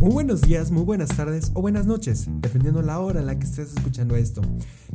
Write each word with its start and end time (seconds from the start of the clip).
Muy 0.00 0.12
buenos 0.12 0.40
días, 0.40 0.70
muy 0.70 0.82
buenas 0.82 1.14
tardes 1.14 1.52
o 1.52 1.60
buenas 1.60 1.84
noches, 1.84 2.26
dependiendo 2.40 2.80
la 2.80 3.00
hora 3.00 3.20
en 3.20 3.26
la 3.26 3.38
que 3.38 3.44
estés 3.44 3.74
escuchando 3.76 4.16
esto. 4.16 4.40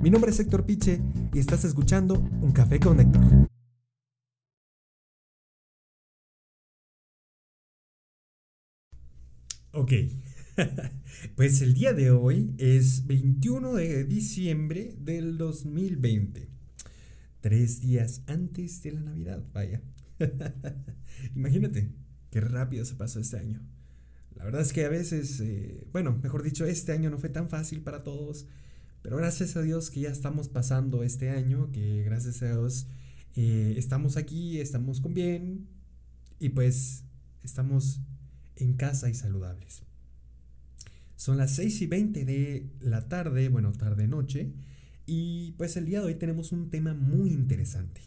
Mi 0.02 0.10
nombre 0.10 0.32
es 0.32 0.40
Héctor 0.40 0.66
Piche 0.66 1.00
y 1.32 1.38
estás 1.38 1.64
escuchando 1.64 2.16
Un 2.42 2.52
Café 2.52 2.80
con 2.80 3.00
Héctor. 3.00 3.22
Ok, 9.74 9.92
pues 11.36 11.62
el 11.62 11.76
día 11.76 11.94
de 11.94 12.10
hoy 12.10 12.56
es 12.58 13.06
21 13.06 13.74
de 13.76 14.06
diciembre 14.06 14.96
del 14.98 15.38
2020. 15.38 16.50
Tres 17.42 17.80
días 17.80 18.24
antes 18.26 18.82
de 18.82 18.92
la 18.94 19.02
Navidad, 19.02 19.46
vaya. 19.54 19.84
Imagínate, 21.36 21.92
qué 22.32 22.42
rápido 22.42 22.86
se 22.86 22.96
pasó 22.96 23.20
este 23.20 23.38
año. 23.38 23.62
La 24.36 24.44
verdad 24.44 24.62
es 24.62 24.74
que 24.74 24.86
a 24.86 24.90
veces, 24.90 25.40
eh, 25.40 25.88
bueno, 25.92 26.20
mejor 26.22 26.44
dicho, 26.44 26.66
este 26.66 26.92
año 26.92 27.10
no 27.10 27.18
fue 27.18 27.30
tan 27.30 27.50
fácil 27.50 27.82
para 27.82 28.04
todos, 28.04 28.46
pero 29.02 29.18
gracias 29.18 29.56
a 29.56 29.62
Dios 29.62 29.90
que 29.90 30.02
ya 30.02 30.10
estamos 30.10 30.50
pasando 30.50 31.04
este 31.04 31.30
año, 31.30 31.72
que 31.72 32.04
gracias 32.04 32.42
a 32.42 32.48
Dios 32.48 32.88
eh, 33.36 33.76
estamos 33.78 34.18
aquí, 34.18 34.60
estamos 34.60 35.02
con 35.02 35.14
bien 35.14 35.68
y 36.40 36.50
pues 36.50 37.04
estamos 37.44 38.02
en 38.56 38.74
casa 38.74 39.10
y 39.10 39.14
saludables. 39.14 39.84
Son 41.16 41.38
las 41.38 41.56
6 41.56 41.82
y 41.82 41.88
20 41.88 42.26
de 42.26 42.70
la 42.82 43.08
tarde, 43.08 43.48
bueno, 43.50 43.72
tarde-noche, 43.72 44.52
y 45.06 45.54
pues 45.54 45.78
el 45.78 45.86
día 45.86 46.02
de 46.02 46.08
hoy 46.08 46.16
tenemos 46.16 46.52
un 46.52 46.70
tema 46.70 46.94
muy 46.94 47.32
interesante. 47.32 48.02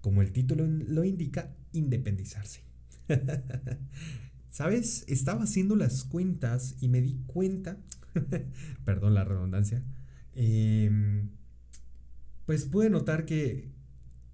Como 0.00 0.22
el 0.22 0.32
título 0.32 0.66
lo 0.66 1.04
indica, 1.04 1.54
independizarse. 1.72 2.60
¿Sabes? 4.56 5.04
Estaba 5.06 5.42
haciendo 5.42 5.76
las 5.76 6.02
cuentas 6.02 6.76
y 6.80 6.88
me 6.88 7.02
di 7.02 7.20
cuenta, 7.26 7.76
perdón 8.86 9.12
la 9.12 9.22
redundancia, 9.22 9.84
em, 10.34 11.28
pues 12.46 12.64
pude 12.64 12.88
notar 12.88 13.26
que 13.26 13.70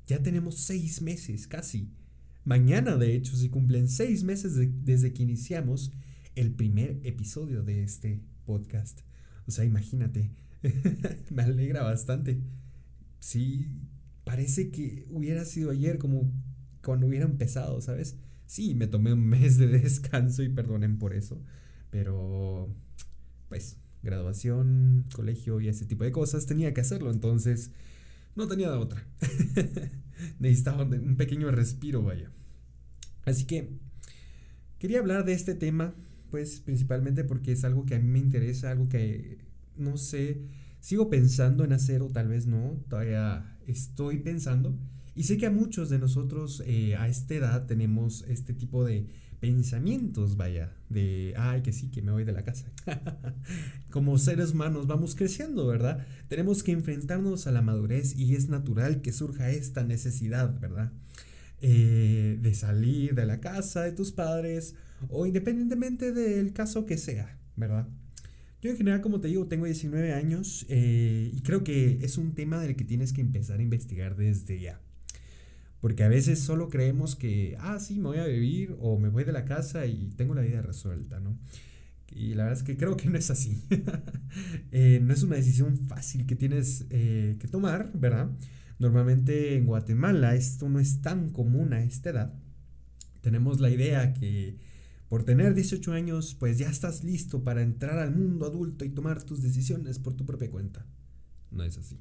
ya 0.06 0.22
tenemos 0.22 0.58
seis 0.60 1.02
meses 1.02 1.48
casi. 1.48 1.91
Mañana, 2.44 2.94
de 2.97 3.16
hecho, 3.16 3.34
se 3.34 3.50
cumplen 3.50 3.88
seis 3.88 4.22
meses 4.22 4.55
desde 4.84 5.12
que 5.12 5.24
iniciamos 5.24 5.91
el 6.36 6.52
primer 6.52 7.00
episodio 7.02 7.64
de 7.64 7.82
este 7.82 8.22
podcast. 8.44 9.00
O 9.48 9.50
sea, 9.50 9.64
imagínate, 9.64 10.30
me 11.30 11.42
alegra 11.42 11.82
bastante. 11.82 12.41
Sí, 13.19 13.66
parece 14.22 14.70
que 14.70 15.04
hubiera 15.10 15.44
sido 15.44 15.72
ayer 15.72 15.98
como 15.98 16.30
cuando 16.80 17.08
hubiera 17.08 17.25
empezado, 17.25 17.80
¿sabes? 17.80 18.19
Sí, 18.53 18.75
me 18.75 18.86
tomé 18.86 19.14
un 19.14 19.27
mes 19.31 19.56
de 19.56 19.67
descanso 19.67 20.42
y 20.42 20.50
perdonen 20.50 20.98
por 20.98 21.14
eso, 21.14 21.41
pero 21.89 22.69
pues 23.48 23.78
graduación, 24.03 25.06
colegio 25.14 25.59
y 25.62 25.69
ese 25.69 25.86
tipo 25.86 26.05
de 26.05 26.12
cosas 26.12 26.44
tenía 26.44 26.75
que 26.75 26.83
hacerlo, 26.83 27.11
entonces 27.11 27.70
no 28.36 28.47
tenía 28.48 28.70
de 28.70 28.77
otra. 28.77 29.06
Necesitaba 30.39 30.83
un 30.83 31.17
pequeño 31.17 31.50
respiro, 31.50 32.03
vaya. 32.03 32.31
Así 33.25 33.47
que 33.47 33.70
quería 34.78 34.98
hablar 34.98 35.25
de 35.25 35.33
este 35.33 35.55
tema, 35.55 35.94
pues 36.31 36.61
principalmente 36.61 37.25
porque 37.25 37.53
es 37.53 37.64
algo 37.64 37.87
que 37.87 37.94
a 37.94 38.00
mí 38.00 38.06
me 38.06 38.19
interesa, 38.19 38.70
algo 38.70 38.87
que 38.91 39.39
no 39.78 39.97
sé, 39.97 40.42
sigo 40.78 41.09
pensando 41.09 41.64
en 41.64 41.72
hacer 41.72 42.03
o 42.03 42.09
tal 42.09 42.28
vez 42.28 42.47
no, 42.47 42.84
todavía 42.91 43.56
estoy 43.66 44.19
pensando 44.19 44.77
y 45.14 45.24
sé 45.24 45.36
que 45.36 45.46
a 45.46 45.50
muchos 45.50 45.91
de 45.91 45.98
nosotros 45.98 46.62
eh, 46.66 46.96
a 46.96 47.08
esta 47.08 47.34
edad 47.34 47.66
tenemos 47.66 48.24
este 48.28 48.55
tipo 48.55 48.84
de 48.84 49.06
pensamientos, 49.41 50.36
vaya, 50.36 50.72
de, 50.88 51.34
ay, 51.36 51.62
que 51.62 51.72
sí, 51.72 51.91
que 51.91 52.00
me 52.00 52.12
voy 52.12 52.22
de 52.24 52.32
la 52.32 52.44
casa. 52.44 52.70
Como 53.91 54.16
seres 54.16 54.52
humanos 54.52 54.86
vamos 54.86 55.16
creciendo, 55.16 55.66
¿verdad? 55.66 56.06
Tenemos 56.28 56.62
que 56.62 56.70
enfrentarnos 56.70 57.48
a 57.48 57.50
la 57.52 57.60
madurez 57.60 58.16
y 58.16 58.37
es 58.37 58.48
natural 58.48 59.03
que 59.03 59.12
surja 59.12 59.50
esta 59.50 59.82
necesidad, 59.82 60.60
¿verdad? 60.60 60.92
Eh, 61.60 62.38
de 62.41 62.54
salir 62.54 63.14
de 63.14 63.26
la 63.26 63.41
casa 63.41 63.82
de 63.82 63.92
tus 63.92 64.12
padres 64.12 64.76
o 65.08 65.26
independientemente 65.26 66.12
del 66.12 66.53
caso 66.53 66.87
que 66.87 66.97
sea, 66.97 67.38
¿verdad? 67.56 67.88
Yo 68.62 68.70
en 68.70 68.76
general, 68.76 69.00
como 69.00 69.20
te 69.20 69.26
digo, 69.26 69.48
tengo 69.48 69.64
19 69.64 70.12
años 70.12 70.66
eh, 70.69 71.32
y 71.34 71.42
creo 71.42 71.64
que 71.64 71.98
es 72.03 72.16
un 72.16 72.32
tema 72.32 72.60
del 72.60 72.76
que 72.76 72.84
tienes 72.84 73.12
que 73.12 73.20
empezar 73.20 73.58
a 73.58 73.62
investigar 73.62 74.14
desde 74.14 74.60
ya. 74.60 74.81
Porque 75.82 76.04
a 76.04 76.09
veces 76.09 76.38
solo 76.38 76.69
creemos 76.69 77.16
que, 77.16 77.56
ah, 77.59 77.81
sí, 77.81 77.98
me 77.98 78.04
voy 78.04 78.19
a 78.19 78.26
vivir 78.26 78.76
o 78.78 79.00
me 79.00 79.09
voy 79.09 79.25
de 79.25 79.32
la 79.32 79.44
casa 79.44 79.84
y 79.84 80.12
tengo 80.16 80.32
la 80.32 80.43
vida 80.43 80.62
resuelta, 80.62 81.19
¿no? 81.19 81.37
Y 82.09 82.34
la 82.34 82.44
verdad 82.44 82.60
es 82.60 82.65
que 82.65 82.76
creo 82.76 82.97
que 82.97 83.10
no 83.10 83.19
es 83.19 83.31
así. 83.31 83.65
Eh, 84.70 85.00
no 85.03 85.12
es 85.12 85.22
una 85.22 85.37
decisión 85.37 85.76
fácil 85.76 86.25
que 86.25 86.37
tienes 86.37 86.87
eh, 86.88 87.37
que 87.38 87.48
tomar, 87.48 87.91
¿verdad? 87.93 88.31
Normalmente 88.78 89.56
en 89.56 89.66
Guatemala 89.66 90.34
esto 90.34 90.69
no 90.70 90.78
es 90.78 91.03
tan 91.03 91.31
común 91.31 91.75
a 91.75 91.82
esta 91.82 92.10
edad. 92.10 92.32
Tenemos 93.20 93.60
la 93.60 93.69
idea 93.69 94.14
que 94.14 94.59
por 95.09 95.25
tener 95.25 95.53
18 95.54 95.93
años, 95.93 96.34
pues 96.34 96.59
ya 96.59 96.70
estás 96.70 97.04
listo 97.04 97.43
para 97.43 97.62
entrar 97.62 97.99
al 97.99 98.14
mundo 98.14 98.47
adulto 98.47 98.84
y 98.84 98.88
tomar 98.88 99.22
tus 99.25 99.43
decisiones 99.43 99.99
por 99.99 100.14
tu 100.14 100.25
propia 100.25 100.49
cuenta. 100.49 100.87
No 101.50 101.64
es 101.64 101.76
así. 101.76 102.00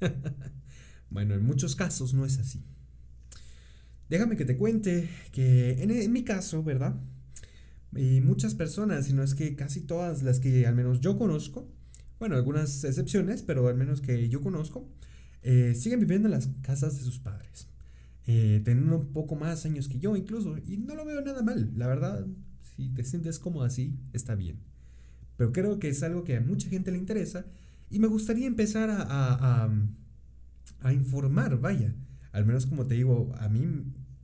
bueno, 1.10 1.34
en 1.34 1.44
muchos 1.44 1.74
casos 1.74 2.14
no 2.14 2.24
es 2.24 2.38
así. 2.38 2.62
Déjame 4.12 4.36
que 4.36 4.44
te 4.44 4.58
cuente 4.58 5.08
que 5.32 5.70
en, 5.82 6.12
mi 6.12 6.22
caso, 6.22 6.62
¿verdad? 6.62 7.00
Y 7.96 8.20
muchas 8.20 8.54
personas, 8.54 9.06
si 9.06 9.14
no 9.14 9.22
es 9.22 9.34
que 9.34 9.56
casi 9.56 9.80
todas 9.80 10.22
las 10.22 10.38
que 10.38 10.66
al 10.66 10.74
menos 10.74 11.00
yo 11.00 11.16
conozco, 11.16 11.66
bueno, 12.18 12.36
algunas 12.36 12.84
excepciones, 12.84 13.40
pero 13.42 13.68
al 13.68 13.74
menos 13.74 14.02
que 14.02 14.28
yo 14.28 14.42
conozco, 14.42 14.86
eh, 15.40 15.72
siguen 15.74 16.00
viviendo 16.00 16.28
en 16.28 16.32
las 16.32 16.50
casas 16.60 16.98
de 16.98 17.04
sus 17.04 17.20
padres. 17.20 17.68
Eh, 18.26 18.60
teniendo 18.66 18.98
un 18.98 19.14
poco 19.14 19.34
más 19.34 19.64
años 19.64 19.88
que 19.88 19.98
yo 19.98 20.14
incluso, 20.14 20.58
y 20.58 20.76
no 20.76 20.94
lo 20.94 21.06
veo 21.06 21.22
nada 21.22 21.42
mal, 21.42 21.72
la 21.74 21.86
verdad, 21.86 22.26
si 22.76 22.90
te 22.90 23.04
sientes 23.04 23.38
como 23.38 23.62
así, 23.62 23.96
está 24.12 24.34
bien. 24.34 24.58
Pero 25.38 25.52
creo 25.52 25.78
que 25.78 25.88
es 25.88 26.02
algo 26.02 26.22
que 26.24 26.36
a 26.36 26.42
mucha 26.42 26.68
gente 26.68 26.92
le 26.92 26.98
interesa 26.98 27.46
y 27.88 27.98
me 27.98 28.08
gustaría 28.08 28.46
empezar 28.46 28.90
a, 28.90 29.06
a, 29.08 29.70
a 30.80 30.92
informar, 30.92 31.58
vaya. 31.58 31.94
Al 32.32 32.46
menos 32.46 32.66
como 32.66 32.86
te 32.86 32.94
digo, 32.94 33.34
a 33.38 33.48
mí 33.48 33.66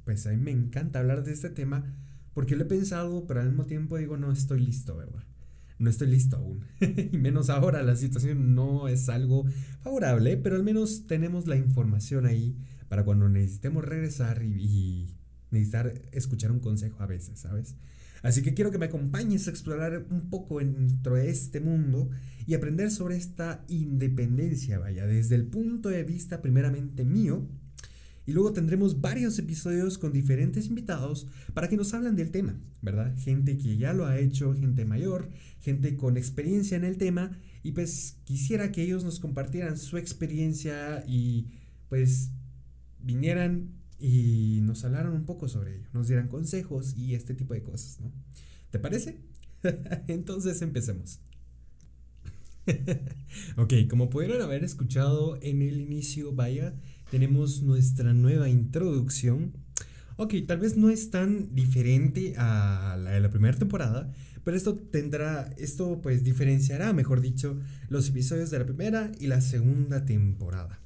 pues 0.08 0.26
a 0.26 0.30
mí 0.30 0.38
me 0.38 0.50
encanta 0.50 1.00
hablar 1.00 1.22
de 1.22 1.32
este 1.32 1.50
tema 1.50 1.84
porque 2.32 2.56
lo 2.56 2.62
he 2.62 2.66
pensado, 2.66 3.26
pero 3.26 3.41
al 3.41 3.48
mismo 3.48 3.66
tiempo 3.66 3.98
digo, 3.98 4.16
no 4.16 4.32
estoy 4.32 4.60
listo, 4.60 4.96
¿verdad? 4.96 5.22
No 5.78 5.91
estoy 5.91 6.08
listo 6.08 6.36
aún. 6.36 6.64
y 7.12 7.19
menos 7.19 7.50
ahora, 7.50 7.82
la 7.82 7.94
situación 7.94 8.54
no 8.54 8.88
es 8.88 9.10
algo 9.10 9.44
favorable, 9.82 10.38
pero 10.38 10.56
al 10.56 10.64
menos 10.64 11.06
tenemos 11.06 11.46
la 11.46 11.56
información 11.56 12.24
ahí 12.24 12.56
para 12.88 13.04
cuando 13.04 13.28
necesitemos 13.28 13.84
regresar 13.84 14.42
y, 14.42 15.14
necesitar 15.50 15.92
escuchar 16.12 16.52
un 16.52 16.60
consejo 16.60 17.02
a 17.02 17.06
veces, 17.06 17.40
¿sabes? 17.40 17.76
Así 18.22 18.40
que 18.40 18.54
quiero 18.54 18.70
que 18.70 18.78
me 18.78 18.86
acompañes 18.86 19.46
a 19.46 19.50
explorar 19.50 20.06
un 20.10 20.30
poco 20.30 20.60
dentro 20.60 21.16
de 21.16 21.28
este 21.28 21.60
mundo 21.60 22.08
y 22.46 22.54
aprender 22.54 22.90
sobre 22.90 23.16
esta 23.16 23.62
independencia, 23.69 24.78
vaya, 24.78 25.06
desde 25.06 25.34
el 25.34 25.44
punto 25.44 25.90
de 25.90 26.02
vista 26.02 26.40
primeramente 26.40 27.04
mío 27.04 27.46
y 28.28 28.32
luego 28.32 28.52
tendremos 28.52 29.00
varios 29.00 29.38
episodios 29.38 29.96
con 29.96 30.12
diferentes 30.12 30.66
invitados 30.66 31.26
para 31.54 31.66
que 31.66 31.78
nos 31.78 31.94
hablen 31.94 32.14
del 32.14 32.30
tema, 32.30 32.60
¿verdad? 32.82 33.16
Gente 33.16 33.56
que 33.56 33.78
ya 33.78 33.94
lo 33.94 34.04
ha 34.04 34.18
hecho, 34.18 34.52
gente 34.52 34.84
mayor, 34.84 35.30
gente 35.62 35.96
con 35.96 36.18
experiencia 36.18 36.76
en 36.76 36.84
el 36.84 36.98
tema. 36.98 37.40
Y 37.62 37.72
pues 37.72 38.18
quisiera 38.24 38.70
que 38.70 38.82
ellos 38.82 39.02
nos 39.02 39.18
compartieran 39.18 39.78
su 39.78 39.96
experiencia 39.96 41.02
y 41.08 41.46
pues 41.88 42.28
vinieran 42.98 43.70
y 43.98 44.58
nos 44.60 44.84
hablaran 44.84 45.14
un 45.14 45.24
poco 45.24 45.48
sobre 45.48 45.76
ello, 45.76 45.88
nos 45.94 46.08
dieran 46.08 46.28
consejos 46.28 46.94
y 46.98 47.14
este 47.14 47.32
tipo 47.32 47.54
de 47.54 47.62
cosas, 47.62 47.98
¿no? 47.98 48.12
¿Te 48.70 48.78
parece? 48.78 49.16
Entonces 50.06 50.60
empecemos. 50.60 51.19
ok, 53.56 53.72
como 53.88 54.10
pudieron 54.10 54.42
haber 54.42 54.64
escuchado 54.64 55.38
en 55.40 55.62
el 55.62 55.81
inicio, 55.81 56.34
vaya, 56.34 56.74
tenemos 57.10 57.62
nuestra 57.62 58.12
nueva 58.12 58.49
introducción. 58.49 59.52
Ok, 60.16 60.34
tal 60.46 60.58
vez 60.58 60.76
no 60.76 60.90
es 60.90 61.10
tan 61.10 61.55
diferente 61.55 62.34
a 62.37 62.99
la 63.02 63.12
de 63.12 63.20
la 63.20 63.31
primera 63.31 63.56
temporada, 63.56 64.12
pero 64.44 64.56
esto 64.56 64.75
tendrá, 64.75 65.50
esto 65.58 66.00
pues 66.02 66.25
diferenciará, 66.25 66.93
mejor 66.93 67.20
dicho, 67.20 67.58
los 67.88 68.08
episodios 68.08 68.50
de 68.50 68.58
la 68.58 68.64
primera 68.64 69.12
y 69.20 69.28
la 69.28 69.40
segunda 69.40 70.05
temporada. 70.05 70.81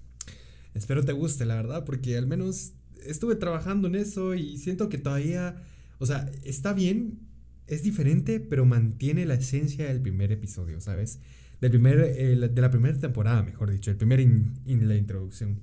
Espero 0.74 1.04
te 1.04 1.12
guste, 1.12 1.44
la 1.46 1.56
verdad, 1.56 1.84
porque 1.84 2.16
al 2.16 2.26
menos 2.26 2.72
estuve 3.06 3.36
trabajando 3.36 3.88
en 3.88 3.94
eso 3.94 4.34
y 4.34 4.58
siento 4.58 4.88
que 4.88 4.98
todavía, 4.98 5.62
o 5.98 6.06
sea, 6.06 6.30
está 6.44 6.72
bien, 6.72 7.20
es 7.66 7.82
diferente, 7.82 8.40
pero 8.40 8.64
mantiene 8.64 9.24
la 9.24 9.34
esencia 9.34 9.86
del 9.86 10.00
primer 10.00 10.32
episodio, 10.32 10.80
¿sabes? 10.80 11.18
Del 11.60 11.70
primer, 11.70 12.00
eh, 12.00 12.36
de 12.36 12.60
la 12.60 12.70
primera 12.70 12.98
temporada, 12.98 13.42
mejor 13.42 13.70
dicho, 13.70 13.90
el 13.90 13.96
primer 13.96 14.20
en 14.20 14.88
la 14.88 14.96
introducción. 14.96 15.60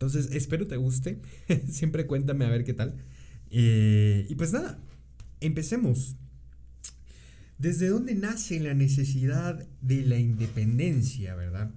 Entonces, 0.00 0.30
espero 0.32 0.66
te 0.66 0.78
guste. 0.78 1.20
Siempre 1.68 2.06
cuéntame 2.06 2.46
a 2.46 2.48
ver 2.48 2.64
qué 2.64 2.72
tal. 2.72 2.94
Eh, 3.50 4.26
y 4.30 4.34
pues 4.34 4.50
nada, 4.50 4.82
empecemos. 5.40 6.16
¿Desde 7.58 7.88
dónde 7.88 8.14
nace 8.14 8.58
la 8.60 8.72
necesidad 8.72 9.68
de 9.82 10.00
la 10.06 10.18
independencia, 10.18 11.34
verdad? 11.34 11.70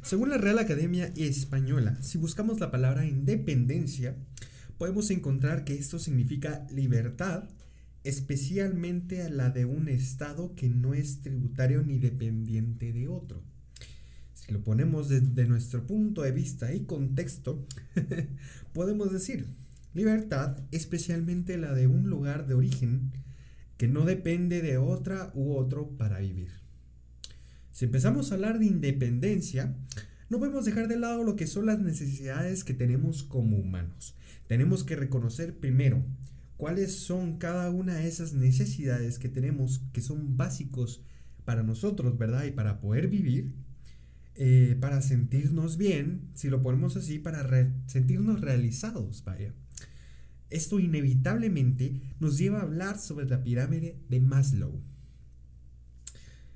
Según 0.00 0.30
la 0.30 0.38
Real 0.38 0.58
Academia 0.58 1.12
Española, 1.16 1.98
si 2.00 2.16
buscamos 2.16 2.60
la 2.60 2.70
palabra 2.70 3.04
independencia, 3.04 4.16
podemos 4.78 5.10
encontrar 5.10 5.64
que 5.64 5.74
esto 5.74 5.98
significa 5.98 6.66
libertad, 6.70 7.50
especialmente 8.04 9.28
la 9.28 9.50
de 9.50 9.66
un 9.66 9.90
Estado 9.90 10.54
que 10.54 10.70
no 10.70 10.94
es 10.94 11.20
tributario 11.20 11.82
ni 11.82 11.98
dependiente 11.98 12.94
de 12.94 13.08
otro. 13.08 13.42
Si 14.46 14.52
lo 14.52 14.62
ponemos 14.62 15.08
desde 15.08 15.44
nuestro 15.46 15.86
punto 15.88 16.22
de 16.22 16.30
vista 16.30 16.72
y 16.72 16.84
contexto, 16.84 17.66
podemos 18.72 19.10
decir, 19.10 19.48
libertad, 19.92 20.58
especialmente 20.70 21.58
la 21.58 21.74
de 21.74 21.88
un 21.88 22.08
lugar 22.08 22.46
de 22.46 22.54
origen 22.54 23.10
que 23.76 23.88
no 23.88 24.04
depende 24.04 24.62
de 24.62 24.78
otra 24.78 25.32
u 25.34 25.54
otro 25.54 25.88
para 25.98 26.20
vivir. 26.20 26.50
Si 27.72 27.86
empezamos 27.86 28.30
a 28.30 28.36
hablar 28.36 28.60
de 28.60 28.66
independencia, 28.66 29.74
no 30.30 30.38
podemos 30.38 30.64
dejar 30.64 30.86
de 30.86 30.96
lado 30.96 31.24
lo 31.24 31.34
que 31.34 31.48
son 31.48 31.66
las 31.66 31.80
necesidades 31.80 32.62
que 32.62 32.72
tenemos 32.72 33.24
como 33.24 33.56
humanos. 33.56 34.14
Tenemos 34.46 34.84
que 34.84 34.94
reconocer 34.94 35.58
primero 35.58 36.04
cuáles 36.56 36.94
son 36.94 37.38
cada 37.38 37.68
una 37.70 37.96
de 37.96 38.06
esas 38.06 38.32
necesidades 38.32 39.18
que 39.18 39.28
tenemos 39.28 39.82
que 39.92 40.02
son 40.02 40.36
básicos 40.36 41.02
para 41.44 41.64
nosotros, 41.64 42.16
¿verdad? 42.16 42.44
Y 42.44 42.52
para 42.52 42.80
poder 42.80 43.08
vivir, 43.08 43.65
eh, 44.38 44.76
para 44.80 45.00
sentirnos 45.00 45.78
bien, 45.78 46.30
si 46.34 46.48
lo 46.48 46.62
ponemos 46.62 46.96
así, 46.96 47.18
para 47.18 47.48
sentirnos 47.86 48.40
realizados, 48.40 49.24
vaya. 49.24 49.54
Esto 50.50 50.78
inevitablemente 50.78 52.02
nos 52.20 52.38
lleva 52.38 52.58
a 52.58 52.62
hablar 52.62 52.98
sobre 52.98 53.26
la 53.26 53.42
pirámide 53.42 53.98
de 54.08 54.20
Maslow. 54.20 54.80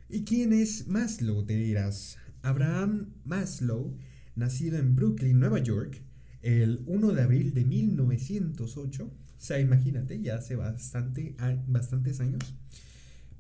¿Y 0.09 0.25
quién 0.25 0.53
es 0.53 0.87
Maslow? 0.87 1.45
Te 1.45 1.57
dirás. 1.57 2.19
Abraham 2.43 3.15
Maslow, 3.25 3.97
nacido 4.37 4.79
en 4.79 4.95
Brooklyn, 4.95 5.39
Nueva 5.39 5.61
York, 5.61 6.03
el 6.43 6.83
1 6.87 7.13
de 7.13 7.23
abril 7.23 7.55
de 7.55 7.65
1908, 7.65 9.05
o 9.05 9.13
sea, 9.37 9.59
imagínate, 9.59 10.21
ya 10.21 10.37
hace 10.37 10.57
bastante, 10.57 11.35
bastantes 11.67 12.21
años, 12.21 12.55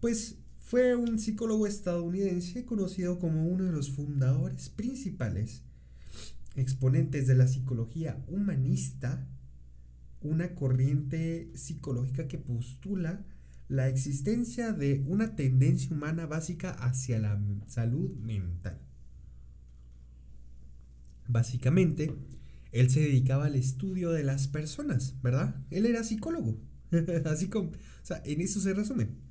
pues 0.00 0.36
fue 0.70 0.94
un 0.94 1.18
psicólogo 1.18 1.66
estadounidense 1.66 2.64
conocido 2.64 3.18
como 3.18 3.44
uno 3.44 3.64
de 3.64 3.72
los 3.72 3.90
fundadores 3.90 4.68
principales, 4.68 5.64
exponentes 6.54 7.26
de 7.26 7.34
la 7.34 7.48
psicología 7.48 8.24
humanista 8.28 9.26
una 10.20 10.54
corriente 10.54 11.50
psicológica 11.56 12.28
que 12.28 12.38
postula 12.38 13.26
la 13.66 13.88
existencia 13.88 14.72
de 14.72 15.02
una 15.08 15.34
tendencia 15.34 15.90
humana 15.90 16.26
básica 16.26 16.70
hacia 16.70 17.18
la 17.18 17.42
salud 17.66 18.12
mental. 18.18 18.78
Básicamente, 21.26 22.14
él 22.70 22.90
se 22.90 23.00
dedicaba 23.00 23.46
al 23.46 23.56
estudio 23.56 24.12
de 24.12 24.22
las 24.22 24.46
personas, 24.46 25.20
¿verdad? 25.20 25.56
Él 25.70 25.84
era 25.84 26.04
psicólogo. 26.04 26.60
Así 27.24 27.48
como, 27.48 27.70
o 27.70 28.04
sea, 28.04 28.22
en 28.24 28.40
eso 28.40 28.60
se 28.60 28.72
resume. 28.72 29.29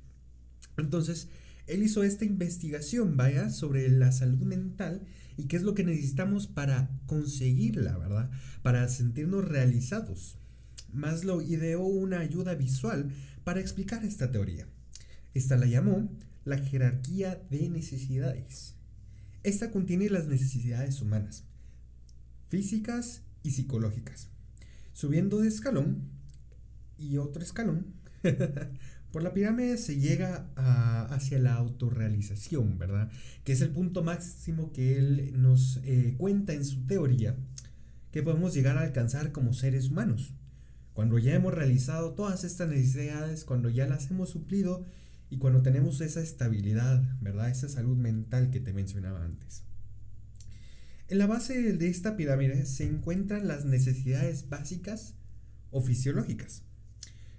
Entonces, 0.80 1.28
él 1.66 1.82
hizo 1.82 2.02
esta 2.02 2.24
investigación, 2.24 3.16
vaya, 3.16 3.50
sobre 3.50 3.88
la 3.88 4.12
salud 4.12 4.40
mental 4.40 5.02
y 5.36 5.44
qué 5.44 5.56
es 5.56 5.62
lo 5.62 5.74
que 5.74 5.84
necesitamos 5.84 6.46
para 6.46 6.90
conseguirla, 7.06 7.96
¿verdad? 7.96 8.30
Para 8.62 8.88
sentirnos 8.88 9.46
realizados. 9.46 10.36
Maslow 10.92 11.40
ideó 11.40 11.82
una 11.82 12.20
ayuda 12.20 12.54
visual 12.54 13.12
para 13.44 13.60
explicar 13.60 14.04
esta 14.04 14.30
teoría. 14.30 14.66
Esta 15.32 15.56
la 15.56 15.66
llamó 15.66 16.10
la 16.44 16.58
jerarquía 16.58 17.40
de 17.50 17.68
necesidades. 17.68 18.74
Esta 19.42 19.70
contiene 19.70 20.10
las 20.10 20.26
necesidades 20.26 21.00
humanas, 21.00 21.44
físicas 22.48 23.22
y 23.42 23.52
psicológicas. 23.52 24.28
Subiendo 24.92 25.38
de 25.38 25.48
escalón 25.48 26.10
y 26.98 27.16
otro 27.16 27.42
escalón, 27.42 27.94
por 29.12 29.22
la 29.22 29.32
pirámide 29.32 29.76
se 29.76 29.98
llega 29.98 30.46
hacia 31.10 31.38
la 31.38 31.54
autorrealización, 31.54 32.78
¿verdad? 32.78 33.10
Que 33.44 33.52
es 33.52 33.60
el 33.60 33.70
punto 33.70 34.02
máximo 34.02 34.72
que 34.72 34.98
él 34.98 35.32
nos 35.34 35.80
eh, 35.84 36.14
cuenta 36.16 36.52
en 36.52 36.64
su 36.64 36.86
teoría 36.86 37.36
que 38.12 38.22
podemos 38.22 38.54
llegar 38.54 38.78
a 38.78 38.82
alcanzar 38.82 39.32
como 39.32 39.52
seres 39.52 39.90
humanos. 39.90 40.34
Cuando 40.92 41.18
ya 41.18 41.34
hemos 41.34 41.54
realizado 41.54 42.12
todas 42.14 42.44
estas 42.44 42.68
necesidades, 42.68 43.44
cuando 43.44 43.68
ya 43.68 43.86
las 43.86 44.10
hemos 44.10 44.30
suplido 44.30 44.86
y 45.28 45.38
cuando 45.38 45.62
tenemos 45.62 46.00
esa 46.00 46.20
estabilidad, 46.20 47.02
¿verdad? 47.20 47.50
Esa 47.50 47.68
salud 47.68 47.96
mental 47.96 48.50
que 48.50 48.60
te 48.60 48.72
mencionaba 48.72 49.24
antes. 49.24 49.62
En 51.08 51.18
la 51.18 51.26
base 51.26 51.72
de 51.72 51.88
esta 51.88 52.16
pirámide 52.16 52.66
se 52.66 52.84
encuentran 52.84 53.48
las 53.48 53.64
necesidades 53.64 54.48
básicas 54.48 55.14
o 55.70 55.80
fisiológicas. 55.80 56.62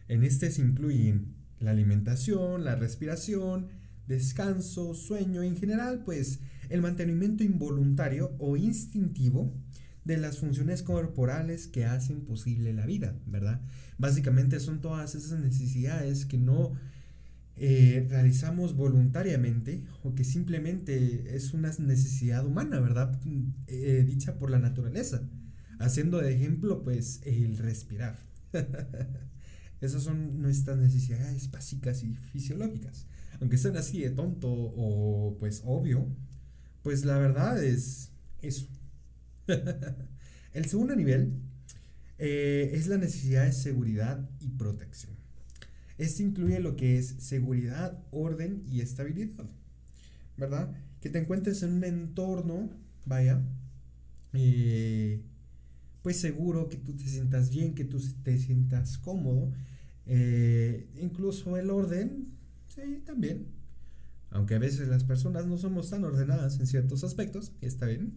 En 0.08 0.24
este 0.24 0.52
se 0.52 0.62
incluyen 0.62 1.41
la 1.62 1.72
alimentación, 1.72 2.66
la 2.66 2.76
respiración, 2.76 3.68
descanso, 4.08 4.94
sueño, 4.94 5.44
en 5.44 5.56
general, 5.56 6.04
pues 6.04 6.40
el 6.70 6.82
mantenimiento 6.82 7.44
involuntario 7.44 8.36
o 8.40 8.58
instintivo 8.58 9.54
de 10.04 10.18
las 10.18 10.40
funciones 10.40 10.84
corporales 10.84 11.68
que 11.68 11.86
hacen 11.86 12.22
posible 12.22 12.74
la 12.74 12.86
vida, 12.86 13.16
¿verdad? 13.28 13.62
Básicamente 13.98 14.60
son 14.60 14.82
todas 14.82 15.16
esas 15.16 15.40
necesidades 15.40 16.26
que 16.26 16.38
no 16.38 16.74
eh, 17.56 18.08
realizamos 18.10 18.76
voluntariamente 18.76 19.84
o 20.04 20.16
que 20.16 20.24
simplemente 20.24 21.36
es 21.36 21.54
una 21.54 21.72
necesidad 21.78 22.46
humana, 22.46 22.80
¿verdad? 22.80 23.20
Eh, 23.68 24.04
dicha 24.08 24.38
por 24.40 24.50
la 24.50 24.58
naturaleza. 24.58 25.22
Haciendo 25.78 26.20
de 26.20 26.34
ejemplo, 26.34 26.84
pues, 26.84 27.22
el 27.24 27.58
respirar. 27.58 28.20
Esas 29.82 30.04
son 30.04 30.42
nuestras 30.42 30.78
necesidades 30.78 31.50
básicas 31.50 32.04
y 32.04 32.16
fisiológicas. 32.16 33.08
Aunque 33.40 33.58
sean 33.58 33.76
así 33.76 34.02
de 34.02 34.12
tonto 34.12 34.48
o 34.50 35.36
pues 35.40 35.64
obvio, 35.66 36.08
pues 36.84 37.04
la 37.04 37.18
verdad 37.18 37.64
es 37.64 38.12
eso. 38.42 38.68
el 40.54 40.66
segundo 40.66 40.96
nivel 40.96 41.34
eh, 42.20 42.70
es 42.74 42.88
la 42.88 42.98
necesidad 42.98 43.46
de 43.46 43.52
seguridad 43.52 44.30
y 44.40 44.50
protección. 44.50 45.14
Este 45.98 46.24
incluye 46.24 46.60
lo 46.60 46.76
que 46.76 46.98
es 46.98 47.16
seguridad, 47.20 48.04
orden 48.12 48.64
y 48.68 48.82
estabilidad. 48.82 49.46
¿Verdad? 50.38 50.72
Que 51.02 51.10
te 51.10 51.20
encuentres 51.20 51.64
en 51.64 51.74
un 51.74 51.84
entorno, 51.84 52.70
vaya, 53.06 53.42
eh, 54.34 55.22
pues 56.02 56.18
seguro, 56.18 56.70
que 56.70 56.78
tú 56.78 56.96
te 56.96 57.08
sientas 57.08 57.50
bien, 57.50 57.76
que 57.76 57.86
tú 57.86 58.00
te 58.24 58.38
sientas 58.38 58.98
cómodo. 58.98 59.52
Eh, 60.08 60.88
incluso 61.00 61.58
el 61.58 61.70
orden, 61.70 62.28
sí, 62.68 63.02
también 63.06 63.62
aunque 64.32 64.56
a 64.56 64.60
veces 64.60 64.88
las 64.88 65.04
personas 65.04 65.46
no 65.46 65.58
somos 65.58 65.90
tan 65.90 66.06
ordenadas 66.06 66.60
en 66.60 66.66
ciertos 66.66 67.04
aspectos, 67.04 67.52
está 67.60 67.86
bien. 67.86 68.14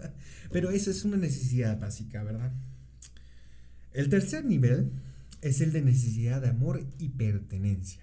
Pero 0.50 0.70
esa 0.70 0.90
es 0.90 1.04
una 1.04 1.18
necesidad 1.18 1.78
básica, 1.78 2.24
¿verdad? 2.24 2.52
El 3.92 4.08
tercer 4.08 4.46
nivel 4.46 4.90
es 5.42 5.60
el 5.60 5.72
de 5.72 5.82
necesidad 5.82 6.40
de 6.40 6.48
amor 6.48 6.86
y 6.98 7.10
pertenencia. 7.10 8.02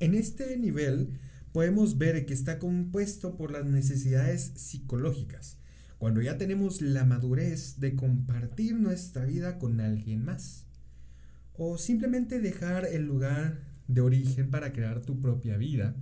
En 0.00 0.14
este 0.14 0.56
nivel 0.56 1.10
podemos 1.52 1.98
ver 1.98 2.24
que 2.24 2.32
está 2.32 2.58
compuesto 2.58 3.36
por 3.36 3.52
las 3.52 3.66
necesidades 3.66 4.52
psicológicas, 4.56 5.58
cuando 5.98 6.22
ya 6.22 6.38
tenemos 6.38 6.80
la 6.80 7.04
madurez 7.04 7.78
de 7.78 7.94
compartir 7.94 8.74
nuestra 8.74 9.26
vida 9.26 9.58
con 9.58 9.80
alguien 9.80 10.24
más, 10.24 10.61
o 11.54 11.78
simplemente 11.78 12.40
dejar 12.40 12.86
el 12.86 13.06
lugar 13.06 13.60
de 13.88 14.00
origen 14.00 14.50
para 14.50 14.72
crear 14.72 15.00
tu 15.00 15.20
propia 15.20 15.56
vida 15.56 15.94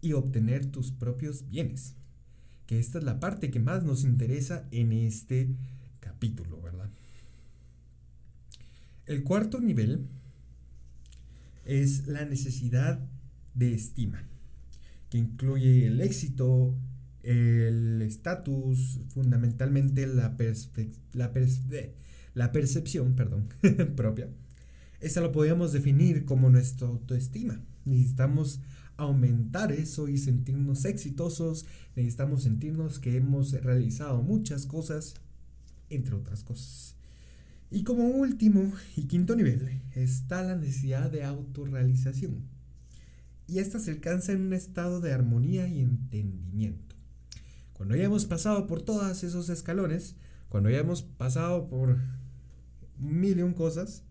y 0.00 0.12
obtener 0.12 0.66
tus 0.66 0.90
propios 0.90 1.48
bienes. 1.48 1.94
Que 2.66 2.78
esta 2.78 2.98
es 2.98 3.04
la 3.04 3.20
parte 3.20 3.50
que 3.50 3.60
más 3.60 3.84
nos 3.84 4.04
interesa 4.04 4.66
en 4.70 4.92
este 4.92 5.54
capítulo, 6.00 6.60
¿verdad? 6.60 6.90
El 9.06 9.24
cuarto 9.24 9.60
nivel 9.60 10.06
es 11.64 12.06
la 12.06 12.24
necesidad 12.24 13.00
de 13.54 13.74
estima, 13.74 14.24
que 15.08 15.18
incluye 15.18 15.86
el 15.86 16.00
éxito, 16.00 16.76
el 17.22 18.00
estatus, 18.02 19.00
fundamentalmente 19.08 20.06
la, 20.06 20.36
la, 21.12 21.32
la 22.34 22.52
percepción 22.52 23.14
perdón, 23.14 23.48
propia. 23.96 24.28
Esta 25.00 25.20
lo 25.20 25.32
podríamos 25.32 25.72
definir 25.72 26.24
como 26.24 26.50
nuestra 26.50 26.88
autoestima. 26.88 27.60
Necesitamos 27.84 28.60
aumentar 28.98 29.72
eso 29.72 30.08
y 30.08 30.18
sentirnos 30.18 30.84
exitosos, 30.84 31.64
necesitamos 31.96 32.42
sentirnos 32.42 32.98
que 32.98 33.16
hemos 33.16 33.52
realizado 33.52 34.22
muchas 34.22 34.66
cosas, 34.66 35.14
entre 35.88 36.14
otras 36.14 36.44
cosas. 36.44 36.96
Y 37.70 37.82
como 37.84 38.08
último 38.08 38.72
y 38.96 39.04
quinto 39.04 39.36
nivel 39.36 39.80
está 39.94 40.42
la 40.42 40.56
necesidad 40.56 41.10
de 41.10 41.24
autorrealización. 41.24 42.48
y 43.46 43.58
ésta 43.58 43.80
se 43.80 43.90
alcanza 43.90 44.30
en 44.32 44.42
un 44.42 44.52
estado 44.52 45.00
de 45.00 45.12
armonía 45.12 45.66
y 45.66 45.80
entendimiento. 45.80 46.94
Cuando 47.72 47.94
hayamos 47.94 48.24
pasado 48.26 48.68
por 48.68 48.82
todos 48.82 49.24
esos 49.24 49.48
escalones, 49.48 50.14
cuando 50.48 50.68
hayamos 50.68 51.02
pasado 51.02 51.68
por 51.68 51.96
mil 52.96 53.38
y 53.38 53.42
un 53.42 53.54
cosas, 53.54 54.04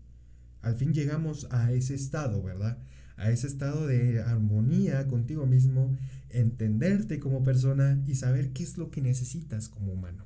al 0.62 0.74
fin 0.76 0.92
llegamos 0.92 1.46
a 1.50 1.72
ese 1.72 1.94
estado, 1.94 2.42
¿verdad? 2.42 2.78
A 3.16 3.30
ese 3.30 3.46
estado 3.46 3.86
de 3.86 4.22
armonía 4.22 5.06
contigo 5.08 5.46
mismo, 5.46 5.96
entenderte 6.30 7.18
como 7.18 7.42
persona 7.42 8.02
y 8.06 8.14
saber 8.14 8.50
qué 8.50 8.62
es 8.62 8.78
lo 8.78 8.90
que 8.90 9.00
necesitas 9.00 9.68
como 9.68 9.92
humano, 9.92 10.24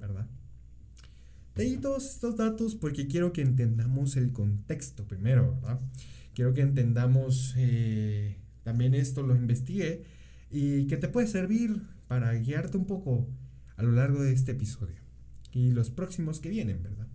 ¿verdad? 0.00 0.26
Te 1.54 1.62
di 1.62 1.76
todos 1.76 2.10
estos 2.10 2.36
datos 2.36 2.74
porque 2.74 3.06
quiero 3.06 3.32
que 3.32 3.42
entendamos 3.42 4.16
el 4.16 4.32
contexto 4.32 5.06
primero, 5.06 5.54
¿verdad? 5.62 5.80
Quiero 6.34 6.52
que 6.52 6.62
entendamos 6.62 7.54
eh, 7.56 8.36
también 8.64 8.94
esto, 8.94 9.22
lo 9.22 9.36
investigué 9.36 10.04
y 10.50 10.86
que 10.86 10.96
te 10.96 11.08
puede 11.08 11.28
servir 11.28 11.82
para 12.08 12.32
guiarte 12.34 12.76
un 12.76 12.86
poco 12.86 13.28
a 13.76 13.82
lo 13.82 13.92
largo 13.92 14.22
de 14.22 14.32
este 14.32 14.52
episodio 14.52 14.96
y 15.52 15.70
los 15.70 15.90
próximos 15.90 16.40
que 16.40 16.48
vienen, 16.48 16.82
¿verdad? 16.82 17.06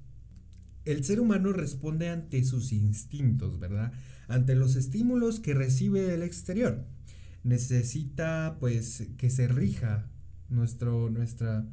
El 0.91 1.03
ser 1.03 1.19
humano 1.19 1.53
responde 1.53 2.09
ante 2.09 2.43
sus 2.43 2.71
instintos, 2.71 3.59
¿verdad? 3.59 3.91
Ante 4.27 4.55
los 4.55 4.75
estímulos 4.75 5.39
que 5.39 5.53
recibe 5.53 6.01
del 6.01 6.23
exterior. 6.23 6.83
Necesita, 7.43 8.57
pues, 8.59 9.07
que 9.17 9.29
se 9.29 9.47
rija 9.47 10.09
nuestro, 10.49 11.11
nuestra, 11.11 11.63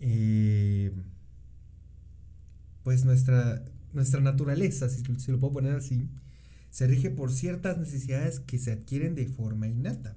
eh, 0.00 0.92
pues, 2.82 3.06
nuestra, 3.06 3.64
nuestra 3.94 4.20
naturaleza, 4.20 4.90
si, 4.90 5.02
si 5.16 5.32
lo 5.32 5.38
puedo 5.38 5.54
poner 5.54 5.74
así, 5.74 6.06
se 6.70 6.86
rige 6.86 7.08
por 7.10 7.32
ciertas 7.32 7.78
necesidades 7.78 8.38
que 8.38 8.58
se 8.58 8.72
adquieren 8.72 9.14
de 9.14 9.28
forma 9.28 9.66
innata. 9.66 10.14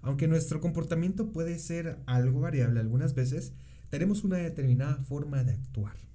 Aunque 0.00 0.28
nuestro 0.28 0.62
comportamiento 0.62 1.30
puede 1.30 1.58
ser 1.58 1.98
algo 2.06 2.40
variable 2.40 2.80
algunas 2.80 3.14
veces, 3.14 3.52
tenemos 3.90 4.24
una 4.24 4.38
determinada 4.38 4.96
forma 4.96 5.44
de 5.44 5.52
actuar. 5.52 6.06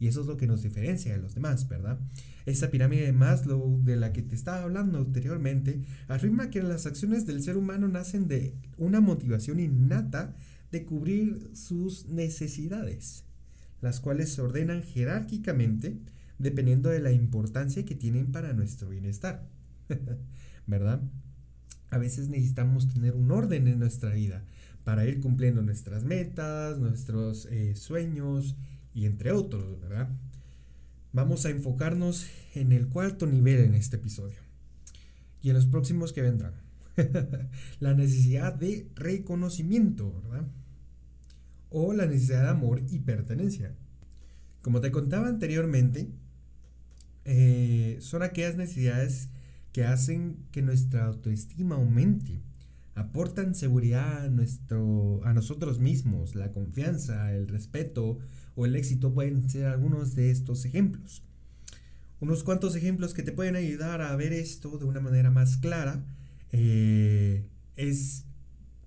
Y 0.00 0.08
eso 0.08 0.22
es 0.22 0.26
lo 0.26 0.38
que 0.38 0.46
nos 0.46 0.62
diferencia 0.62 1.12
de 1.12 1.20
los 1.20 1.34
demás, 1.34 1.68
¿verdad? 1.68 2.00
Esa 2.46 2.70
pirámide 2.70 3.04
de 3.04 3.12
Maslow 3.12 3.82
de 3.84 3.96
la 3.96 4.14
que 4.14 4.22
te 4.22 4.34
estaba 4.34 4.62
hablando 4.62 4.98
anteriormente 4.98 5.82
afirma 6.08 6.48
que 6.48 6.62
las 6.62 6.86
acciones 6.86 7.26
del 7.26 7.42
ser 7.42 7.58
humano 7.58 7.86
nacen 7.86 8.26
de 8.26 8.54
una 8.78 9.02
motivación 9.02 9.60
innata 9.60 10.34
de 10.72 10.86
cubrir 10.86 11.50
sus 11.52 12.06
necesidades, 12.06 13.24
las 13.82 14.00
cuales 14.00 14.32
se 14.32 14.40
ordenan 14.40 14.82
jerárquicamente 14.82 15.98
dependiendo 16.38 16.88
de 16.88 17.00
la 17.00 17.12
importancia 17.12 17.84
que 17.84 17.94
tienen 17.94 18.32
para 18.32 18.54
nuestro 18.54 18.88
bienestar, 18.88 19.46
¿verdad? 20.66 21.02
A 21.90 21.98
veces 21.98 22.28
necesitamos 22.28 22.88
tener 22.88 23.14
un 23.14 23.30
orden 23.30 23.68
en 23.68 23.78
nuestra 23.78 24.14
vida 24.14 24.44
para 24.82 25.04
ir 25.04 25.20
cumpliendo 25.20 25.60
nuestras 25.60 26.04
metas, 26.04 26.78
nuestros 26.78 27.46
eh, 27.50 27.74
sueños 27.76 28.56
y 28.94 29.06
entre 29.06 29.32
otros, 29.32 29.80
¿verdad? 29.80 30.08
Vamos 31.12 31.44
a 31.44 31.50
enfocarnos 31.50 32.26
en 32.54 32.72
el 32.72 32.88
cuarto 32.88 33.26
nivel 33.26 33.60
en 33.60 33.74
este 33.74 33.96
episodio 33.96 34.38
y 35.42 35.50
en 35.50 35.54
los 35.54 35.66
próximos 35.66 36.12
que 36.12 36.22
vendrán. 36.22 36.54
la 37.80 37.94
necesidad 37.94 38.54
de 38.54 38.88
reconocimiento, 38.94 40.22
¿verdad? 40.22 40.46
O 41.70 41.92
la 41.92 42.06
necesidad 42.06 42.42
de 42.42 42.48
amor 42.50 42.82
y 42.90 43.00
pertenencia. 43.00 43.74
Como 44.62 44.80
te 44.80 44.90
contaba 44.90 45.28
anteriormente, 45.28 46.08
eh, 47.24 47.98
son 48.00 48.22
aquellas 48.22 48.56
necesidades 48.56 49.28
que 49.72 49.84
hacen 49.84 50.36
que 50.50 50.62
nuestra 50.62 51.06
autoestima 51.06 51.76
aumente 51.76 52.40
aportan 52.94 53.54
seguridad 53.54 54.24
a, 54.24 54.28
nuestro, 54.28 55.20
a 55.24 55.32
nosotros 55.32 55.78
mismos, 55.78 56.34
la 56.34 56.52
confianza, 56.52 57.32
el 57.32 57.48
respeto 57.48 58.18
o 58.54 58.66
el 58.66 58.76
éxito 58.76 59.12
pueden 59.12 59.48
ser 59.48 59.66
algunos 59.66 60.14
de 60.14 60.30
estos 60.30 60.64
ejemplos. 60.64 61.22
Unos 62.20 62.44
cuantos 62.44 62.76
ejemplos 62.76 63.14
que 63.14 63.22
te 63.22 63.32
pueden 63.32 63.56
ayudar 63.56 64.02
a 64.02 64.14
ver 64.16 64.32
esto 64.32 64.78
de 64.78 64.84
una 64.84 65.00
manera 65.00 65.30
más 65.30 65.56
clara 65.56 66.04
eh, 66.52 67.46
es 67.76 68.26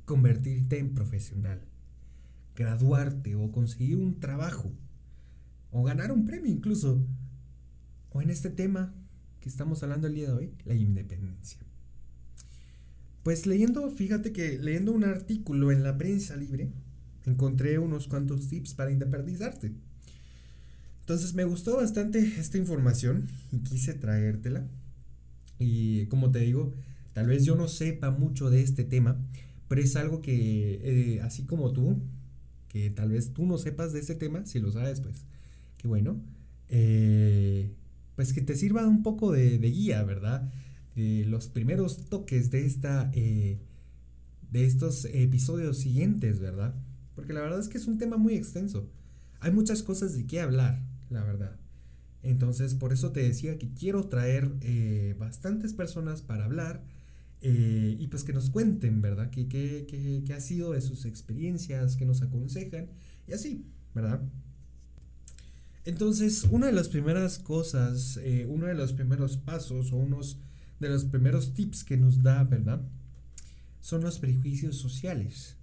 convertirte 0.06 0.78
en 0.78 0.94
profesional, 0.94 1.62
graduarte 2.56 3.36
o 3.36 3.52
conseguir 3.52 3.98
un 3.98 4.20
trabajo 4.20 4.72
o 5.72 5.84
ganar 5.84 6.12
un 6.12 6.26
premio 6.26 6.52
incluso. 6.52 7.06
O 8.12 8.22
en 8.22 8.30
este 8.30 8.52
tema 8.52 8.94
que 9.40 9.50
estamos 9.50 9.82
hablando 9.82 10.08
el 10.08 10.14
día 10.14 10.28
de 10.28 10.34
hoy, 10.34 10.54
la 10.66 10.76
independencia. 10.76 11.60
Pues 13.24 13.48
leyendo, 13.48 13.90
fíjate 13.90 14.32
que 14.32 14.60
leyendo 14.60 14.92
un 14.92 15.04
artículo 15.04 15.72
en 15.72 15.82
la 15.82 15.98
prensa 15.98 16.36
libre, 16.36 16.72
encontré 17.26 17.80
unos 17.80 18.08
cuantos 18.08 18.48
tips 18.50 18.74
para 18.74 18.92
independizarte. 18.92 19.72
Entonces 21.02 21.34
me 21.34 21.44
gustó 21.44 21.78
bastante 21.78 22.20
esta 22.40 22.58
información 22.58 23.28
y 23.52 23.60
quise 23.60 23.94
traértela. 23.94 24.66
Y 25.60 26.06
como 26.08 26.32
te 26.32 26.40
digo, 26.40 26.74
tal 27.14 27.28
vez 27.28 27.46
yo 27.46 27.56
no 27.56 27.68
sepa 27.68 28.12
mucho 28.12 28.50
de 28.50 28.62
este 28.62 28.84
tema, 28.84 29.18
pero 29.68 29.82
es 29.82 29.96
algo 29.96 30.22
que, 30.22 30.80
eh, 30.84 31.22
así 31.22 31.44
como 31.44 31.72
tú, 31.74 32.02
que 32.70 32.90
tal 32.90 33.12
vez 33.12 33.34
tú 33.34 33.46
no 33.46 33.58
sepas 33.58 33.94
de 33.94 34.00
este 34.00 34.16
tema, 34.16 34.46
si 34.46 34.60
lo 34.60 34.72
sabes, 34.72 35.02
pues, 35.02 35.26
qué 35.78 35.88
bueno, 35.88 36.22
eh, 36.70 37.72
pues 38.16 38.34
que 38.34 38.42
te 38.42 38.56
sirva 38.56 38.88
un 38.88 39.04
poco 39.04 39.32
de, 39.32 39.58
guía, 39.58 40.04
¿verdad? 40.04 40.52
Los 40.96 41.48
primeros 41.48 42.06
toques 42.10 42.52
de 42.52 42.66
esta 42.66 43.10
eh, 43.14 43.58
de 44.52 44.66
estos 44.66 45.06
episodios 45.06 45.80
siguientes, 45.80 46.40
¿verdad? 46.40 46.76
Porque 47.16 47.34
la 47.34 47.42
verdad 47.42 47.60
es 47.60 47.68
que 47.68 47.78
es 47.78 47.88
un 47.88 47.98
tema 47.98 48.18
muy 48.18 48.36
extenso. 48.36 48.90
Hay 49.40 49.52
muchas 49.52 49.84
cosas 49.84 50.16
de 50.16 50.26
qué 50.26 50.42
hablar, 50.42 50.82
la 51.10 51.24
verdad. 51.24 51.60
Entonces, 52.22 52.74
por 52.76 52.94
eso 52.94 53.12
te 53.12 53.22
decía 53.22 53.58
que 53.58 53.74
quiero 53.74 54.08
traer 54.08 54.52
eh, 54.62 55.16
bastantes 55.20 55.74
personas 55.74 56.22
para 56.22 56.46
hablar 56.46 56.84
y 57.46 58.08
pues 58.08 58.24
que 58.24 58.32
nos 58.32 58.50
cuenten, 58.50 59.02
¿verdad? 59.02 59.30
¿Qué, 59.30 59.50
qué, 59.50 59.86
qué, 59.86 60.24
qué 60.26 60.34
ha 60.34 60.40
sido 60.40 60.72
de 60.72 60.80
sus 60.80 61.04
experiencias, 61.04 61.98
que 61.98 62.06
nos 62.06 62.22
aconsejan 62.22 62.88
y 63.28 63.34
así, 63.34 63.66
¿verdad? 63.94 64.22
Entonces, 65.84 66.48
una 66.50 66.68
de 66.68 66.72
las 66.72 66.88
primeras 66.88 67.40
cosas, 67.40 68.18
uno 68.48 68.68
de 68.68 68.76
los 68.76 68.94
primeros 68.94 69.36
pasos 69.36 69.92
o 69.92 69.98
unos 69.98 70.40
de 70.80 70.88
los 70.88 71.04
primeros 71.04 71.54
tips 71.54 71.84
que 71.84 71.98
nos 71.98 72.24
da, 72.24 72.46
¿verdad? 72.46 72.82
Son 73.82 74.02
los 74.02 74.20
prejuicios 74.20 74.78
sociales. 74.78 75.58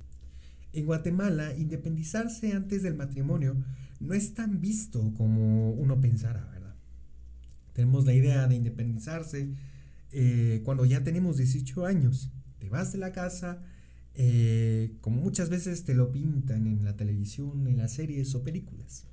En 0.72 0.86
Guatemala, 0.86 1.54
independizarse 1.56 2.52
antes 2.52 2.82
del 2.82 2.94
matrimonio 2.94 3.56
no 3.98 4.14
es 4.14 4.34
tan 4.34 4.60
visto 4.60 5.12
como 5.14 5.72
uno 5.72 6.00
pensara, 6.00 6.46
¿verdad? 6.46 6.74
Tenemos 7.72 8.06
la 8.06 8.14
idea 8.14 8.46
de 8.46 8.56
independizarse 8.56 9.54
eh, 10.12 10.62
cuando 10.64 10.84
ya 10.84 11.02
tenemos 11.02 11.36
18 11.36 11.86
años. 11.86 12.30
Te 12.58 12.68
vas 12.68 12.92
de 12.92 12.98
la 12.98 13.12
casa, 13.12 13.62
eh, 14.14 14.96
como 15.00 15.20
muchas 15.20 15.50
veces 15.50 15.84
te 15.84 15.94
lo 15.94 16.12
pintan 16.12 16.66
en 16.66 16.84
la 16.84 16.96
televisión, 16.96 17.66
en 17.66 17.78
las 17.78 17.92
series 17.92 18.34
o 18.34 18.42
películas. 18.42 19.06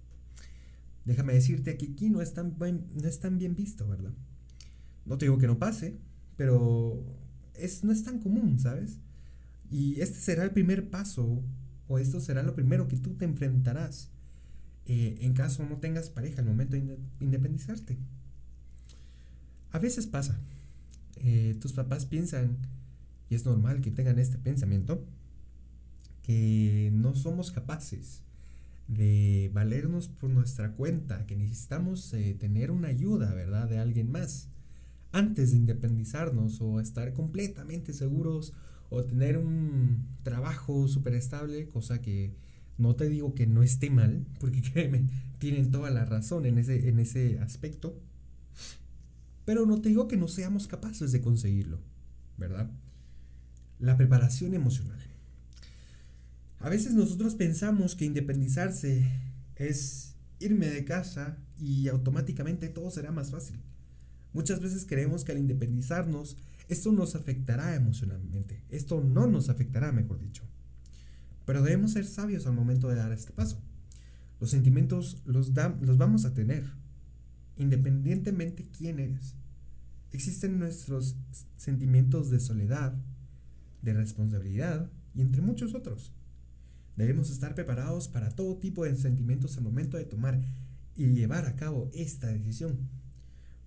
Déjame 1.06 1.34
decirte 1.34 1.78
que 1.78 1.88
aquí 1.94 2.10
no 2.10 2.22
es 2.22 2.34
tan, 2.34 2.56
no 2.60 3.08
es 3.08 3.20
tan 3.20 3.38
bien 3.38 3.56
visto, 3.56 3.88
¿verdad? 3.88 4.14
No 5.06 5.18
te 5.18 5.26
digo 5.26 5.38
que 5.38 5.48
no 5.48 5.58
pase, 5.58 5.98
pero 6.36 7.02
es, 7.54 7.84
no 7.84 7.92
es 7.92 8.04
tan 8.04 8.20
común, 8.20 8.60
¿sabes? 8.60 9.00
Y 9.70 10.00
este 10.02 10.20
será 10.20 10.44
el 10.44 10.52
primer 10.52 10.90
paso, 10.90 11.44
o 11.88 12.00
esto 12.00 12.20
será 12.20 12.44
lo 12.44 12.56
primero 12.56 12.88
que 12.88 12.98
tú 12.98 13.16
te 13.16 13.26
enfrentarás 13.26 14.12
eh, 14.90 15.18
en 15.20 15.34
caso 15.34 15.66
no 15.66 15.78
tengas 15.80 16.10
pareja 16.10 16.40
al 16.40 16.48
momento 16.48 16.78
de 16.78 16.98
independizarte. 17.20 17.98
A 19.72 19.80
veces 19.80 20.08
pasa, 20.08 20.40
eh, 21.18 21.58
tus 21.60 21.74
papás 21.74 22.06
piensan, 22.06 22.58
y 23.30 23.36
es 23.36 23.46
normal 23.46 23.82
que 23.82 23.92
tengan 23.92 24.18
este 24.18 24.38
pensamiento, 24.38 25.06
que 26.24 26.90
no 26.94 27.16
somos 27.16 27.52
capaces 27.52 28.24
de 28.88 29.52
valernos 29.54 30.08
por 30.08 30.30
nuestra 30.30 30.72
cuenta, 30.72 31.26
que 31.26 31.36
necesitamos 31.36 32.14
eh, 32.14 32.34
tener 32.40 32.72
una 32.72 32.88
ayuda, 32.88 33.34
¿verdad?, 33.34 33.68
de 33.68 33.80
alguien 33.80 34.10
más 34.10 34.48
antes 35.12 35.52
de 35.52 35.58
independizarnos 35.58 36.62
o 36.62 36.80
estar 36.80 37.14
completamente 37.14 37.92
seguros 37.92 38.54
o 38.89 39.03
tener 39.03 39.38
un 39.38 40.08
trabajo 40.24 40.88
súper 40.88 41.13
estable, 41.13 41.67
cosa 41.67 42.01
que 42.01 42.36
no 42.77 42.96
te 42.96 43.10
digo 43.10 43.34
que 43.34 43.48
no 43.48 43.63
esté 43.63 43.89
mal, 43.89 44.25
porque 44.39 44.62
créeme, 44.74 45.08
tienen 45.39 45.72
toda 45.72 45.89
la 45.89 46.06
razón 46.06 46.46
en 46.46 46.58
ese, 46.58 46.89
en 46.89 47.00
ese 47.00 47.39
aspecto, 47.39 48.00
pero 49.46 49.65
no 49.65 49.82
te 49.82 49.89
digo 49.89 50.08
que 50.08 50.17
no 50.17 50.27
seamos 50.27 50.67
capaces 50.67 51.12
de 51.12 51.22
conseguirlo, 51.22 51.79
¿verdad? 52.38 52.70
La 53.79 53.96
preparación 53.96 54.53
emocional. 54.53 55.00
A 56.60 56.70
veces 56.70 56.94
nosotros 56.94 57.36
pensamos 57.36 57.96
que 57.96 58.06
independizarse 58.06 59.10
es 59.56 60.15
irme 60.39 60.67
de 60.67 60.86
casa 60.86 61.38
y 61.60 61.88
automáticamente 61.88 62.70
todo 62.70 62.89
será 62.89 63.12
más 63.12 63.32
fácil. 63.32 63.58
Muchas 64.34 64.60
veces 64.60 64.86
creemos 64.88 65.24
que 65.24 65.32
al 65.32 65.39
independizarnos 65.39 66.38
Esto 66.68 66.92
nos 66.92 67.16
afectará 67.16 67.76
emocionalmente. 67.76 68.64
Esto 68.70 69.02
no 69.02 69.28
nos 69.28 69.50
afectará, 69.50 69.92
mejor 69.92 70.20
dicho. 70.20 70.44
Pero 71.46 71.62
debemos 71.62 71.94
ser 71.94 72.06
sabios 72.06 72.46
al 72.46 72.54
momento 72.54 72.90
de 72.90 72.96
dar 72.96 73.12
este 73.12 73.32
paso. 73.32 73.62
Los 74.40 74.52
sentimientos 74.52 75.22
los, 75.26 75.52
los 75.82 75.98
vamos 75.98 76.26
a 76.26 76.34
tener, 76.34 76.66
independientemente 77.56 78.70
quién 78.70 79.00
eres. 79.00 79.36
Existen 80.12 80.60
nuestros 80.60 81.16
sentimientos 81.56 82.30
de 82.30 82.40
soledad, 82.40 82.96
de 83.82 83.94
responsabilidad 83.94 84.92
y 85.14 85.22
entre 85.22 85.42
muchos 85.42 85.74
otros. 85.74 86.14
Debemos 86.96 87.30
estar 87.30 87.56
preparados 87.56 88.08
para 88.08 88.36
todo 88.36 88.58
tipo 88.58 88.84
de 88.84 88.96
sentimientos 88.96 89.58
al 89.58 89.64
momento 89.64 89.98
de 89.98 90.06
tomar 90.06 90.42
y 90.96 91.08
llevar 91.08 91.46
a 91.46 91.56
cabo 91.56 91.90
esta 91.94 92.28
decisión. 92.28 92.90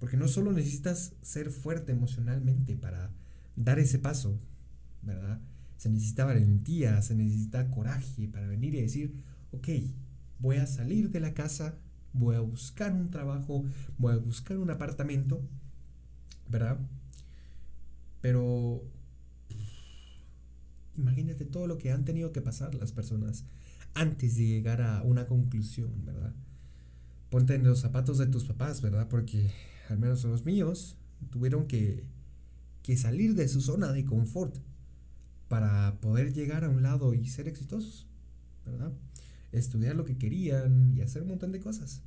Porque 0.01 0.17
no 0.17 0.27
solo 0.27 0.53
necesitas 0.53 1.13
ser 1.23 1.51
fuerte 1.51 1.93
emocionalmente 1.93 2.75
para 2.75 3.11
dar 3.55 3.79
ese 3.79 3.99
paso, 3.99 4.41
¿verdad? 5.03 5.41
Se 5.77 5.91
necesita 5.91 6.25
valentía, 6.25 7.01
se 7.03 7.15
necesita 7.15 7.71
coraje 7.71 8.27
para 8.27 8.47
venir 8.47 8.75
y 8.75 8.81
decir, 8.81 9.23
ok, 9.53 9.69
voy 10.39 10.57
a 10.57 10.67
salir 10.67 11.11
de 11.11 11.21
la 11.21 11.35
casa, 11.35 11.77
voy 12.15 12.35
a 12.35 12.41
buscar 12.41 12.93
un 12.93 13.11
trabajo, 13.11 13.65
voy 13.99 14.15
a 14.15 14.17
buscar 14.17 14.59
un 14.59 14.71
apartamento, 14.71 15.43
¿verdad? 16.49 16.79
Pero 18.23 18.83
imagínate 20.97 21.45
todo 21.45 21.67
lo 21.67 21.79
que 21.79 21.93
han 21.93 22.05
tenido 22.05 22.33
que 22.33 22.41
pasar 22.41 22.75
las 22.75 22.93
personas 22.93 23.45
antes 23.95 24.37
de 24.37 24.47
llegar 24.47 24.81
a 24.83 25.03
una 25.03 25.27
conclusión, 25.27 26.05
¿verdad? 26.05 26.33
Ponte 27.29 27.55
en 27.55 27.65
los 27.65 27.81
zapatos 27.81 28.19
de 28.19 28.27
tus 28.27 28.45
papás, 28.45 28.81
¿verdad? 28.81 29.09
Porque 29.09 29.51
al 29.91 29.99
menos 29.99 30.25
los 30.25 30.45
míos 30.45 30.97
tuvieron 31.31 31.67
que, 31.67 32.05
que 32.83 32.97
salir 32.97 33.35
de 33.35 33.49
su 33.49 33.61
zona 33.61 33.93
de 33.93 34.05
confort 34.05 34.57
para 35.49 36.01
poder 36.01 36.33
llegar 36.33 36.65
a 36.65 36.69
un 36.69 36.83
lado 36.83 37.13
y 37.13 37.27
ser 37.27 37.49
exitosos, 37.49 38.07
¿verdad? 38.65 38.93
estudiar 39.53 39.97
lo 39.97 40.05
que 40.05 40.17
querían 40.17 40.95
y 40.97 41.01
hacer 41.01 41.23
un 41.23 41.29
montón 41.29 41.53
de 41.53 41.61
cosas. 41.61 42.03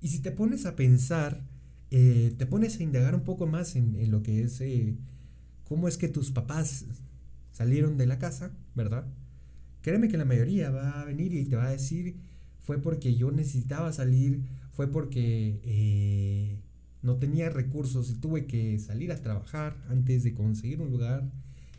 Y 0.00 0.08
si 0.08 0.20
te 0.20 0.30
pones 0.30 0.66
a 0.66 0.76
pensar, 0.76 1.42
eh, 1.90 2.34
te 2.38 2.46
pones 2.46 2.78
a 2.78 2.82
indagar 2.82 3.14
un 3.14 3.24
poco 3.24 3.46
más 3.46 3.76
en, 3.76 4.10
lo 4.10 4.22
que 4.22 4.42
es 4.42 4.60
eh, 4.60 4.96
cómo 5.64 5.88
es 5.88 5.96
que 5.98 6.08
tus 6.08 6.30
papás 6.30 6.86
salieron 7.52 7.96
de 7.96 8.06
la 8.06 8.18
casa, 8.18 8.50
¿verdad? 8.74 9.06
Créeme 9.82 10.08
que 10.08 10.16
la 10.16 10.24
mayoría 10.24 10.70
va 10.70 11.00
a 11.00 11.04
venir 11.04 11.32
y 11.32 11.44
te 11.44 11.56
va 11.56 11.66
a 11.66 11.70
decir, 11.70 12.16
fue 12.66 12.82
porque 12.82 13.14
yo 13.14 13.30
necesitaba 13.30 13.92
salir, 13.92 14.42
fue 14.72 14.90
porque 14.90 15.60
eh, 15.62 16.58
no 17.00 17.14
tenía 17.14 17.48
recursos 17.48 18.10
y 18.10 18.14
tuve 18.14 18.46
que 18.46 18.80
salir 18.80 19.12
a 19.12 19.22
trabajar 19.22 19.76
antes 19.88 20.24
de 20.24 20.34
conseguir 20.34 20.80
un 20.80 20.90
lugar. 20.90 21.30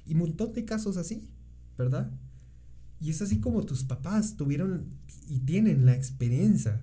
Y 0.05 0.13
un 0.13 0.19
montón 0.19 0.53
de 0.53 0.63
casos 0.63 0.95
así, 0.95 1.27
¿verdad? 1.77 2.09
Y 3.01 3.09
es 3.09 3.21
así 3.21 3.41
como 3.41 3.65
tus 3.65 3.83
papás 3.83 4.37
tuvieron 4.37 4.85
y 5.27 5.39
tienen 5.39 5.85
la 5.85 5.93
experiencia 5.93 6.81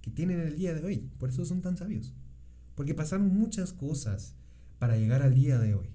que 0.00 0.10
tienen 0.10 0.40
el 0.40 0.56
día 0.56 0.72
de 0.72 0.82
hoy. 0.82 1.10
Por 1.18 1.28
eso 1.28 1.44
son 1.44 1.60
tan 1.60 1.76
sabios. 1.76 2.14
Porque 2.74 2.94
pasaron 2.94 3.28
muchas 3.28 3.74
cosas 3.74 4.34
para 4.78 4.96
llegar 4.96 5.20
al 5.20 5.34
día 5.34 5.58
de 5.58 5.74
hoy. 5.74 5.90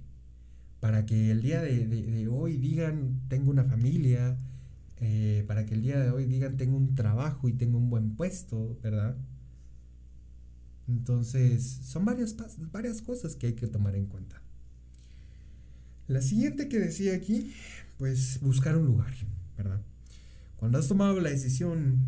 Para 0.80 1.08
que 1.08 1.32
el 1.32 1.42
día 1.42 1.64
de, 1.64 2.28
hoy 2.28 2.58
digan, 2.58 3.22
tengo 3.30 3.50
una 3.50 3.64
familia. 3.64 4.38
Eh, 5.02 5.44
para 5.48 5.66
que 5.66 5.74
el 5.74 5.82
día 5.82 6.00
de 6.00 6.12
hoy 6.12 6.26
digan, 6.26 6.58
tengo 6.58 6.78
un 6.78 6.96
trabajo 6.96 7.50
y 7.50 7.54
tengo 7.54 7.78
un 7.78 7.90
buen 7.90 8.16
puesto, 8.16 8.80
¿verdad? 8.82 9.18
Entonces, 10.88 11.64
son 11.64 12.06
varias, 12.06 12.36
varias 12.72 13.02
cosas 13.02 13.36
que 13.36 13.48
hay 13.48 13.54
que 13.54 13.68
tomar 13.68 13.96
en 13.96 14.06
cuenta. 14.06 14.42
La 16.08 16.22
siguiente 16.22 16.70
que 16.70 16.80
decía 16.80 17.16
aquí 17.16 17.52
pues 17.98 18.40
buscar 18.42 18.78
un 18.78 18.86
lugar, 18.86 19.14
¿verdad? 19.58 19.82
Cuando 20.58 20.78
has 20.78 20.88
tomado 20.88 21.20
la 21.20 21.30
decisión 21.30 22.00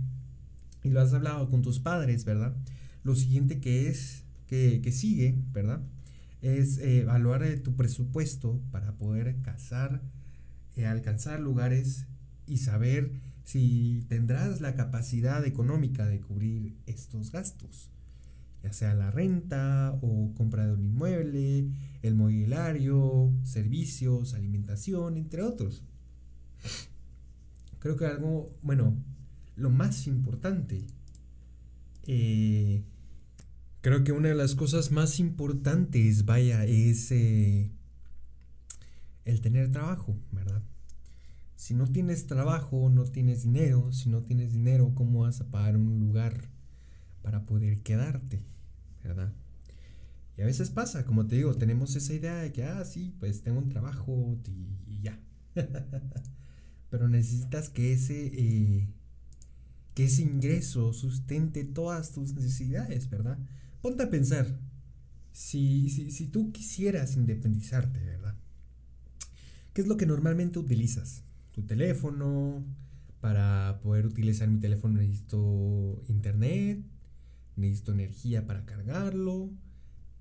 y 0.83 0.89
lo 0.89 1.01
has 1.01 1.13
hablado 1.13 1.49
con 1.49 1.62
tus 1.62 1.79
padres, 1.79 2.25
¿verdad? 2.25 2.55
Lo 3.03 3.15
siguiente 3.15 3.59
que 3.59 3.88
es, 3.89 4.23
que, 4.47 4.91
sigue, 4.91 5.35
¿verdad? 5.53 5.81
Es 6.41 6.77
eh, 6.77 6.99
evaluar 7.01 7.43
eh, 7.43 7.57
tu 7.57 7.75
presupuesto 7.75 8.62
para 8.71 8.93
poder 8.93 9.41
casar, 9.41 10.01
eh, 10.75 10.85
alcanzar 10.85 11.39
lugares 11.39 12.05
y 12.47 12.57
saber 12.57 13.12
si 13.43 14.05
tendrás 14.10 14.62
la 14.62 14.75
capacidad 14.75 15.45
económica 15.45 16.05
de 16.05 16.19
cubrir 16.19 16.75
estos 16.86 17.31
gastos, 17.31 17.91
ya 18.63 18.73
sea 18.73 18.93
la 18.93 19.12
renta 19.12 19.97
o 20.01 20.33
compra 20.33 20.65
de 20.65 20.73
un 20.73 20.83
inmueble, 20.83 21.69
el 22.01 22.15
mobiliario, 22.15 23.31
servicios, 23.43 24.33
alimentación, 24.33 25.17
entre 25.17 25.43
otros. 25.43 25.83
Creo 27.79 27.95
que 27.95 28.05
algo, 28.05 28.57
bueno, 28.62 28.97
lo 29.55 29.69
más 29.69 30.07
importante, 30.07 30.86
eh, 32.05 32.83
creo 33.81 34.03
que 34.03 34.12
una 34.12 34.29
de 34.29 34.36
las 34.36 34.55
cosas 34.55 34.91
más 34.91 35.19
importantes, 35.19 36.25
vaya, 36.25 36.65
es 36.65 37.12
eh, 37.12 37.71
el 39.25 39.41
tener 39.41 39.71
trabajo, 39.71 40.17
¿verdad? 40.31 40.63
Si 41.57 41.73
no 41.73 41.87
tienes 41.87 42.27
trabajo, 42.27 42.87
no 42.91 43.03
tienes 43.05 43.41
dinero, 43.41 43.91
si 43.91 44.09
no 44.09 44.21
tienes 44.21 44.53
dinero, 44.53 44.93
¿cómo 44.93 45.21
vas 45.21 45.41
a 45.41 45.49
pagar 45.49 45.75
un 45.75 45.99
lugar 45.99 46.49
para 47.23 47.47
poder 47.47 47.81
quedarte, 47.81 48.43
¿verdad? 49.03 49.33
Y 50.37 50.43
a 50.43 50.45
veces 50.45 50.69
pasa, 50.69 51.03
como 51.03 51.25
te 51.25 51.35
digo, 51.35 51.55
tenemos 51.55 51.95
esa 51.95 52.13
idea 52.13 52.35
de 52.35 52.53
que, 52.53 52.63
ah, 52.63 52.85
sí, 52.85 53.11
pues 53.19 53.41
tengo 53.41 53.57
un 53.57 53.69
trabajo 53.69 54.37
y, 54.45 55.01
ya. 55.01 55.19
Pero 56.91 57.09
necesitas 57.09 57.69
que 57.69 57.91
ese, 57.91 58.27
eh, 58.27 58.87
que 59.95 60.05
ese 60.05 60.21
ingreso 60.21 60.93
sustente 60.93 61.63
todas 61.63 62.11
tus 62.11 62.35
necesidades, 62.35 63.09
¿verdad? 63.09 63.39
Ponte 63.81 64.03
a 64.03 64.11
pensar, 64.11 64.59
si, 65.31 65.89
si, 65.89 66.11
si 66.11 66.27
tú 66.27 66.51
quisieras 66.51 67.15
independizarte, 67.15 67.99
¿verdad? 67.99 68.35
¿Qué 69.73 69.81
es 69.81 69.87
lo 69.87 69.97
que 69.97 70.05
normalmente 70.05 70.59
utilizas? 70.59 71.23
Tu 71.57 71.63
teléfono, 71.63 72.63
para 73.19 73.79
poder 73.81 74.05
utilizar 74.05 74.47
mi 74.47 74.59
teléfono 74.59 74.99
necesito 74.99 76.03
internet, 76.07 76.85
necesito 77.55 77.93
energía 77.93 78.45
para 78.45 78.63
cargarlo, 78.63 79.49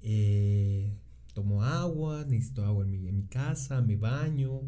eh, 0.01 0.97
tomo 1.35 1.63
agua, 1.63 2.25
necesito 2.27 2.65
agua 2.65 2.85
en 2.85 2.91
mi, 2.91 3.07
en 3.07 3.17
mi, 3.17 3.25
casa, 3.25 3.83
me 3.83 3.97
baño, 3.97 4.63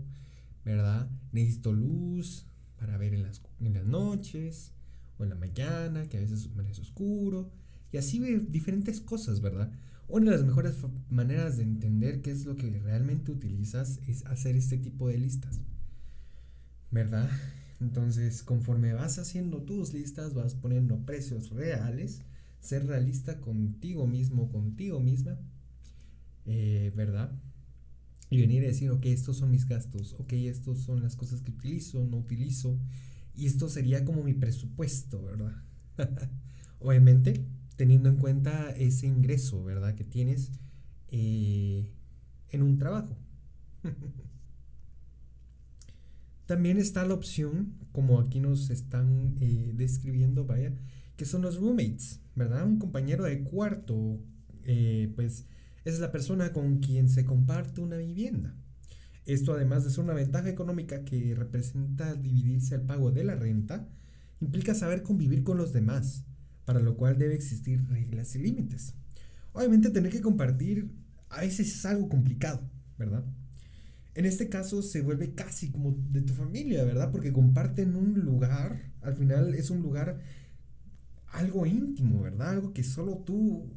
¿verdad? 0.62 1.08
Necesito 1.32 1.72
luz 1.72 2.44
para 2.76 2.98
ver 2.98 3.14
en 3.14 3.22
las, 3.22 3.40
en 3.60 3.72
las 3.72 3.86
noches 3.86 4.74
o 5.16 5.24
en 5.24 5.30
la 5.30 5.36
mañana, 5.36 6.06
que 6.10 6.18
a 6.18 6.20
veces 6.20 6.50
es 6.68 6.78
oscuro, 6.80 7.50
y 7.90 7.96
así 7.96 8.18
diferentes 8.50 9.00
cosas, 9.00 9.40
¿verdad? 9.40 9.72
Una 10.06 10.32
de 10.32 10.36
las 10.36 10.46
mejores 10.46 10.76
maneras 11.08 11.56
de 11.56 11.62
entender 11.62 12.20
qué 12.20 12.30
es 12.30 12.44
lo 12.44 12.56
que 12.56 12.78
realmente 12.78 13.32
utilizas 13.32 14.00
es 14.06 14.26
hacer 14.26 14.54
este 14.54 14.76
tipo 14.76 15.08
de 15.08 15.16
listas, 15.16 15.62
¿verdad? 16.90 17.30
Entonces, 17.80 18.42
conforme 18.42 18.92
vas 18.92 19.18
haciendo 19.18 19.62
tus 19.62 19.92
listas, 19.92 20.34
vas 20.34 20.54
poniendo 20.54 20.98
precios 21.06 21.50
reales 21.50 22.22
ser 22.60 22.86
realista 22.86 23.40
contigo 23.40 24.06
mismo, 24.06 24.48
contigo 24.48 25.00
misma, 25.00 25.38
eh, 26.46 26.92
¿verdad? 26.96 27.30
Y 28.30 28.40
venir 28.40 28.64
a 28.64 28.68
decir, 28.68 28.90
ok, 28.90 29.06
estos 29.06 29.38
son 29.38 29.50
mis 29.50 29.66
gastos, 29.66 30.14
ok, 30.18 30.32
estos 30.34 30.80
son 30.80 31.02
las 31.02 31.16
cosas 31.16 31.40
que 31.40 31.50
utilizo, 31.50 32.04
no 32.06 32.18
utilizo, 32.18 32.78
y 33.34 33.46
esto 33.46 33.68
sería 33.68 34.04
como 34.04 34.22
mi 34.22 34.34
presupuesto, 34.34 35.22
¿verdad? 35.22 35.54
Obviamente, 36.80 37.46
teniendo 37.76 38.08
en 38.08 38.16
cuenta 38.16 38.70
ese 38.70 39.06
ingreso, 39.06 39.64
¿verdad? 39.64 39.94
Que 39.94 40.04
tienes 40.04 40.50
eh, 41.08 41.90
en 42.50 42.62
un 42.62 42.78
trabajo. 42.78 43.16
También 46.48 46.78
está 46.78 47.04
la 47.04 47.12
opción, 47.12 47.74
como 47.92 48.18
aquí 48.18 48.40
nos 48.40 48.70
están 48.70 49.36
eh, 49.38 49.72
describiendo, 49.74 50.46
vaya, 50.46 50.72
que 51.14 51.26
son 51.26 51.42
los 51.42 51.58
roommates, 51.58 52.20
¿verdad? 52.34 52.64
Un 52.64 52.78
compañero 52.78 53.24
de 53.24 53.42
cuarto, 53.42 54.18
eh, 54.64 55.12
pues 55.14 55.44
es 55.84 56.00
la 56.00 56.10
persona 56.10 56.54
con 56.54 56.78
quien 56.78 57.10
se 57.10 57.26
comparte 57.26 57.82
una 57.82 57.98
vivienda. 57.98 58.56
Esto 59.26 59.52
además 59.52 59.84
de 59.84 59.90
ser 59.90 60.04
una 60.04 60.14
ventaja 60.14 60.48
económica 60.48 61.04
que 61.04 61.34
representa 61.34 62.14
dividirse 62.14 62.76
al 62.76 62.86
pago 62.86 63.10
de 63.10 63.24
la 63.24 63.34
renta, 63.34 63.86
implica 64.40 64.74
saber 64.74 65.02
convivir 65.02 65.44
con 65.44 65.58
los 65.58 65.74
demás, 65.74 66.24
para 66.64 66.80
lo 66.80 66.96
cual 66.96 67.18
debe 67.18 67.34
existir 67.34 67.86
reglas 67.90 68.34
y 68.36 68.38
límites. 68.38 68.94
Obviamente 69.52 69.90
tener 69.90 70.10
que 70.10 70.22
compartir 70.22 70.90
a 71.28 71.42
veces 71.42 71.74
es 71.74 71.84
algo 71.84 72.08
complicado, 72.08 72.62
¿verdad? 72.96 73.26
En 74.18 74.26
este 74.26 74.48
caso 74.48 74.82
se 74.82 75.00
vuelve 75.00 75.34
casi 75.34 75.70
como 75.70 75.92
de 76.10 76.22
tu 76.22 76.34
familia, 76.34 76.82
¿verdad? 76.82 77.12
Porque 77.12 77.32
comparten 77.32 77.94
un 77.94 78.18
lugar, 78.18 78.90
al 79.00 79.14
final 79.14 79.54
es 79.54 79.70
un 79.70 79.80
lugar 79.80 80.18
algo 81.28 81.66
íntimo, 81.66 82.22
¿verdad? 82.22 82.50
Algo 82.50 82.72
que 82.72 82.82
solo 82.82 83.18
tú 83.18 83.70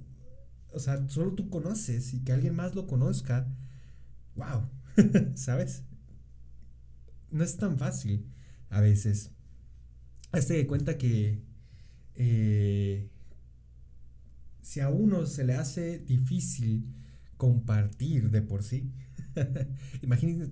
o 0.73 0.79
sea, 0.79 1.07
solo 1.09 1.33
tú 1.33 1.49
conoces 1.49 2.13
y 2.13 2.23
que 2.23 2.31
alguien 2.31 2.55
más 2.55 2.75
lo 2.75 2.87
conozca, 2.87 3.47
wow, 4.35 4.69
¿sabes? 5.35 5.83
No 7.29 7.43
es 7.43 7.57
tan 7.57 7.77
fácil 7.77 8.25
a 8.69 8.81
veces. 8.81 9.31
Hazte 10.31 10.53
de 10.53 10.67
cuenta 10.67 10.97
que 10.97 11.43
eh, 12.15 13.09
si 14.61 14.79
a 14.79 14.89
uno 14.89 15.25
se 15.25 15.43
le 15.43 15.55
hace 15.55 15.99
difícil 15.99 16.95
compartir 17.37 18.29
de 18.29 18.41
por 18.41 18.63
sí, 18.63 18.91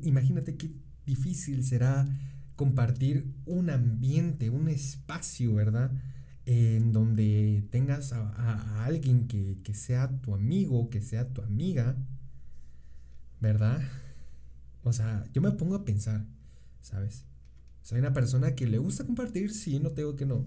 imagínate, 0.01 0.55
qué 0.55 0.71
difícil 1.05 1.63
será 1.63 2.07
compartir 2.55 3.33
un 3.45 3.69
ambiente, 3.69 4.49
un 4.49 4.67
espacio, 4.67 5.55
¿verdad? 5.55 5.91
En 6.45 6.91
donde 6.91 7.67
tengas 7.71 8.11
a, 8.13 8.85
alguien 8.85 9.27
que, 9.27 9.59
que, 9.63 9.73
sea 9.73 10.09
tu 10.21 10.33
amigo, 10.33 10.89
que 10.89 11.01
sea 11.01 11.29
tu 11.29 11.41
amiga, 11.41 11.95
¿verdad? 13.39 13.81
O 14.83 14.93
sea, 14.93 15.25
yo 15.33 15.41
me 15.41 15.51
pongo 15.51 15.75
a 15.75 15.85
pensar, 15.85 16.25
¿sabes? 16.81 17.25
Soy 17.81 17.99
una 17.99 18.13
persona 18.13 18.55
que 18.55 18.67
le 18.67 18.77
gusta 18.77 19.05
compartir, 19.05 19.53
sí, 19.53 19.79
no 19.79 19.91
tengo 19.91 20.15
que 20.15 20.25
no, 20.25 20.45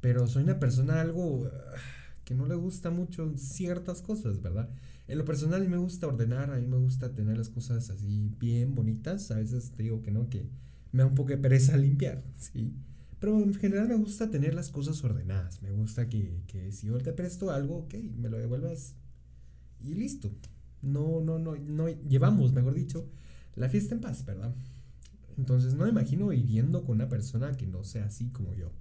pero 0.00 0.26
soy 0.26 0.42
una 0.42 0.58
persona 0.58 1.00
algo 1.00 1.46
ah, 1.46 1.76
que 2.24 2.34
no 2.34 2.46
le 2.46 2.54
gusta 2.54 2.90
mucho 2.90 3.32
ciertas 3.36 4.02
cosas, 4.02 4.40
¿verdad? 4.42 4.68
En 5.08 5.18
lo 5.18 5.24
personal 5.24 5.60
a 5.60 5.64
mí 5.64 5.70
me 5.70 5.76
gusta 5.76 6.06
ordenar, 6.06 6.50
a 6.50 6.56
mí 6.56 6.66
me 6.66 6.78
gusta 6.78 7.14
tener 7.14 7.38
las 7.38 7.48
cosas 7.48 7.90
así 7.90 8.34
bien 8.40 8.74
bonitas, 8.74 9.30
a 9.30 9.36
veces 9.36 9.70
te 9.70 9.84
digo 9.84 10.02
que 10.02 10.10
no, 10.10 10.28
que 10.28 10.48
me 10.92 11.02
da 11.02 11.08
un 11.08 11.14
poco 11.14 11.30
de 11.30 11.38
pereza 11.38 11.76
limpiar, 11.76 12.24
¿sí? 12.36 12.74
Pero 13.20 13.40
en 13.40 13.54
general 13.54 13.88
me 13.88 13.96
gusta 13.96 14.30
tener 14.30 14.54
las 14.54 14.70
cosas 14.70 15.02
ordenadas, 15.04 15.62
me 15.62 15.70
gusta 15.70 16.08
que, 16.08 16.42
que 16.46 16.72
si 16.72 16.88
yo 16.88 16.98
te 16.98 17.12
presto 17.12 17.50
algo, 17.50 17.78
ok, 17.78 17.94
me 18.16 18.28
lo 18.28 18.38
devuelvas 18.38 18.94
y 19.80 19.94
listo. 19.94 20.32
No, 20.82 21.20
no, 21.20 21.38
no, 21.38 21.56
no, 21.56 21.88
llevamos, 21.88 22.52
mejor 22.52 22.74
dicho, 22.74 23.08
la 23.54 23.68
fiesta 23.68 23.94
en 23.94 24.00
paz, 24.00 24.24
¿verdad? 24.24 24.54
Entonces 25.38 25.74
no 25.74 25.84
me 25.84 25.90
imagino 25.90 26.28
viviendo 26.28 26.84
con 26.84 26.96
una 26.96 27.08
persona 27.08 27.52
que 27.56 27.66
no 27.66 27.84
sea 27.84 28.06
así 28.06 28.30
como 28.30 28.54
yo. 28.54 28.72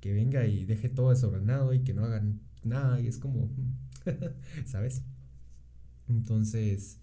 Que 0.00 0.12
venga 0.12 0.46
y 0.46 0.64
deje 0.64 0.88
todo 0.88 1.10
desordenado 1.10 1.72
y 1.74 1.80
que 1.80 1.94
no 1.94 2.04
hagan 2.04 2.40
nada 2.62 3.00
y 3.00 3.06
es 3.06 3.18
como, 3.18 3.50
¿sabes? 4.66 5.02
Entonces, 6.08 6.98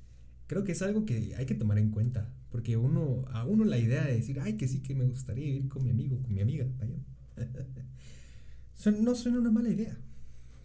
creo 0.48 0.64
que 0.64 0.74
es 0.74 0.82
algo 0.82 1.06
que 1.06 1.36
hay 1.36 1.46
que 1.46 1.56
tomar 1.56 1.78
en 1.78 1.92
cuenta. 1.92 2.30
Porque 2.50 2.76
uno, 2.76 3.24
a 3.30 3.46
uno 3.46 3.64
la 3.64 3.78
idea 3.78 4.06
de 4.06 4.16
decir, 4.16 4.40
ay, 4.42 4.58
que 4.58 4.68
sí 4.68 4.82
que 4.82 4.94
me 4.94 5.06
gustaría 5.06 5.46
vivir 5.46 5.70
con 5.70 5.84
mi 5.84 5.90
amigo, 5.90 6.22
con 6.22 6.34
mi 6.34 6.42
amiga, 6.42 6.68
vaya. 6.78 6.98
no 9.02 9.16
suena 9.16 9.40
una 9.40 9.52
mala 9.52 9.70
idea. 9.70 9.98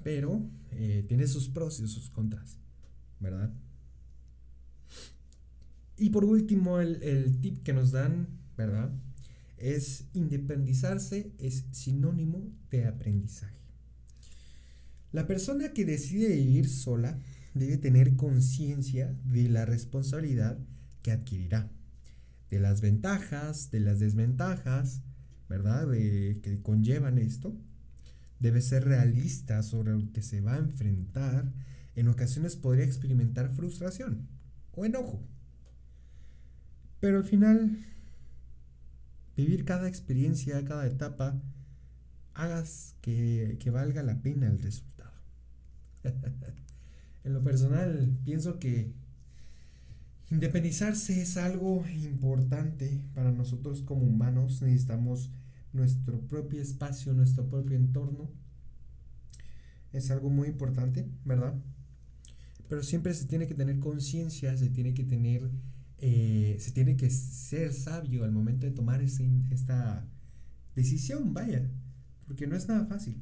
Pero 0.03 0.49
eh, 0.73 1.05
tiene 1.07 1.27
sus 1.27 1.49
pros 1.49 1.81
y 1.81 1.87
sus 1.87 2.11
contras, 2.11 2.59
¿verdad? 3.21 3.53
Y 5.97 6.11
por 6.11 6.25
último, 6.25 6.81
el, 6.81 7.03
el 7.03 7.41
tip 7.41 7.63
que 7.63 7.73
nos 7.73 7.93
dan, 7.93 8.29
¿verdad? 8.57 8.93
Es 9.57 10.05
independizarse 10.13 11.33
es 11.39 11.65
sinónimo 11.71 12.53
de 12.71 12.87
aprendizaje. 12.87 13.61
La 15.13 15.27
persona 15.27 15.73
que 15.73 15.85
decide 15.85 16.35
vivir 16.35 16.69
sola 16.69 17.19
debe 17.57 17.79
tener 17.79 18.17
conciencia 18.17 19.15
de 19.25 19.49
la 19.49 19.65
responsabilidad 19.65 20.59
que 21.03 21.11
adquirirá, 21.11 21.71
de 22.51 22.61
las 22.61 22.81
ventajas, 22.81 23.71
de 23.71 23.81
las 23.81 23.99
desventajas, 23.99 25.01
¿verdad? 25.49 25.87
De, 25.89 26.39
que 26.43 26.61
conllevan 26.63 27.19
esto. 27.19 27.57
Debe 28.41 28.61
ser 28.61 28.85
realista 28.85 29.63
sobre 29.63 29.93
lo 29.93 30.13
que 30.13 30.21
se 30.21 30.43
va 30.43 30.55
a 30.55 30.59
enfrentar. 30.59 31.53
En 31.95 32.09
ocasiones 32.09 32.57
podría 32.57 32.85
experimentar 32.85 33.51
frustración 33.51 34.29
o 34.73 34.85
enojo. 34.85 35.23
Pero 37.01 37.19
al 37.19 37.25
final, 37.25 37.79
vivir 39.35 39.65
cada 39.65 39.89
experiencia, 39.89 40.63
cada 40.65 40.87
etapa, 40.87 41.41
hagas 42.35 42.95
que, 43.01 43.57
que 43.59 43.71
valga 43.71 44.03
la 44.03 44.21
pena 44.21 44.47
el 44.47 44.59
resultado. 44.59 45.13
en 47.27 47.33
lo 47.33 47.43
personal, 47.43 48.17
pienso 48.25 48.61
que 48.61 48.93
independizarse 50.31 51.21
es 51.21 51.37
algo 51.37 51.85
importante 51.89 53.03
para 53.15 53.33
nosotros 53.33 53.83
como 53.83 54.07
humanos. 54.07 54.63
Necesitamos 54.63 55.33
nuestro 55.73 56.21
propio 56.21 56.63
espacio, 56.63 57.13
nuestro 57.15 57.49
propio 57.49 57.77
entorno. 57.77 58.31
Es 59.93 60.13
algo 60.13 60.31
muy 60.31 60.47
importante, 60.47 61.11
¿verdad? 61.25 61.61
Pero 62.69 62.85
siempre 62.85 63.13
se 63.13 63.27
tiene 63.27 63.49
que 63.49 63.55
tener 63.55 63.81
conciencia, 63.81 64.57
se 64.57 64.69
tiene 64.71 64.95
que 64.95 65.03
tener, 65.03 65.51
eh, 65.99 66.57
se 66.61 66.71
tiene 66.71 66.97
que 66.97 67.11
ser 67.11 67.73
sabio 67.73 68.23
al 68.23 68.31
momento 68.31 68.67
de 68.67 68.73
tomar 68.73 69.03
esta 69.03 70.09
decisión, 70.77 71.35
vaya, 71.35 71.69
porque 72.25 72.47
no 72.47 72.55
es 72.55 72.69
nada 72.69 72.87
fácil, 72.87 73.21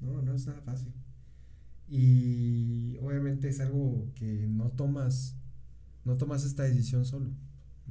no, 0.00 0.22
no 0.22 0.34
es 0.34 0.46
nada 0.46 0.60
fácil. 0.62 0.92
Y 1.90 2.96
obviamente 3.02 3.48
es 3.48 3.58
algo 3.58 4.12
que 4.14 4.46
no 4.46 4.70
tomas, 4.70 5.34
no 6.04 6.16
tomas 6.16 6.44
esta 6.44 6.62
decisión 6.62 7.04
solo 7.04 7.32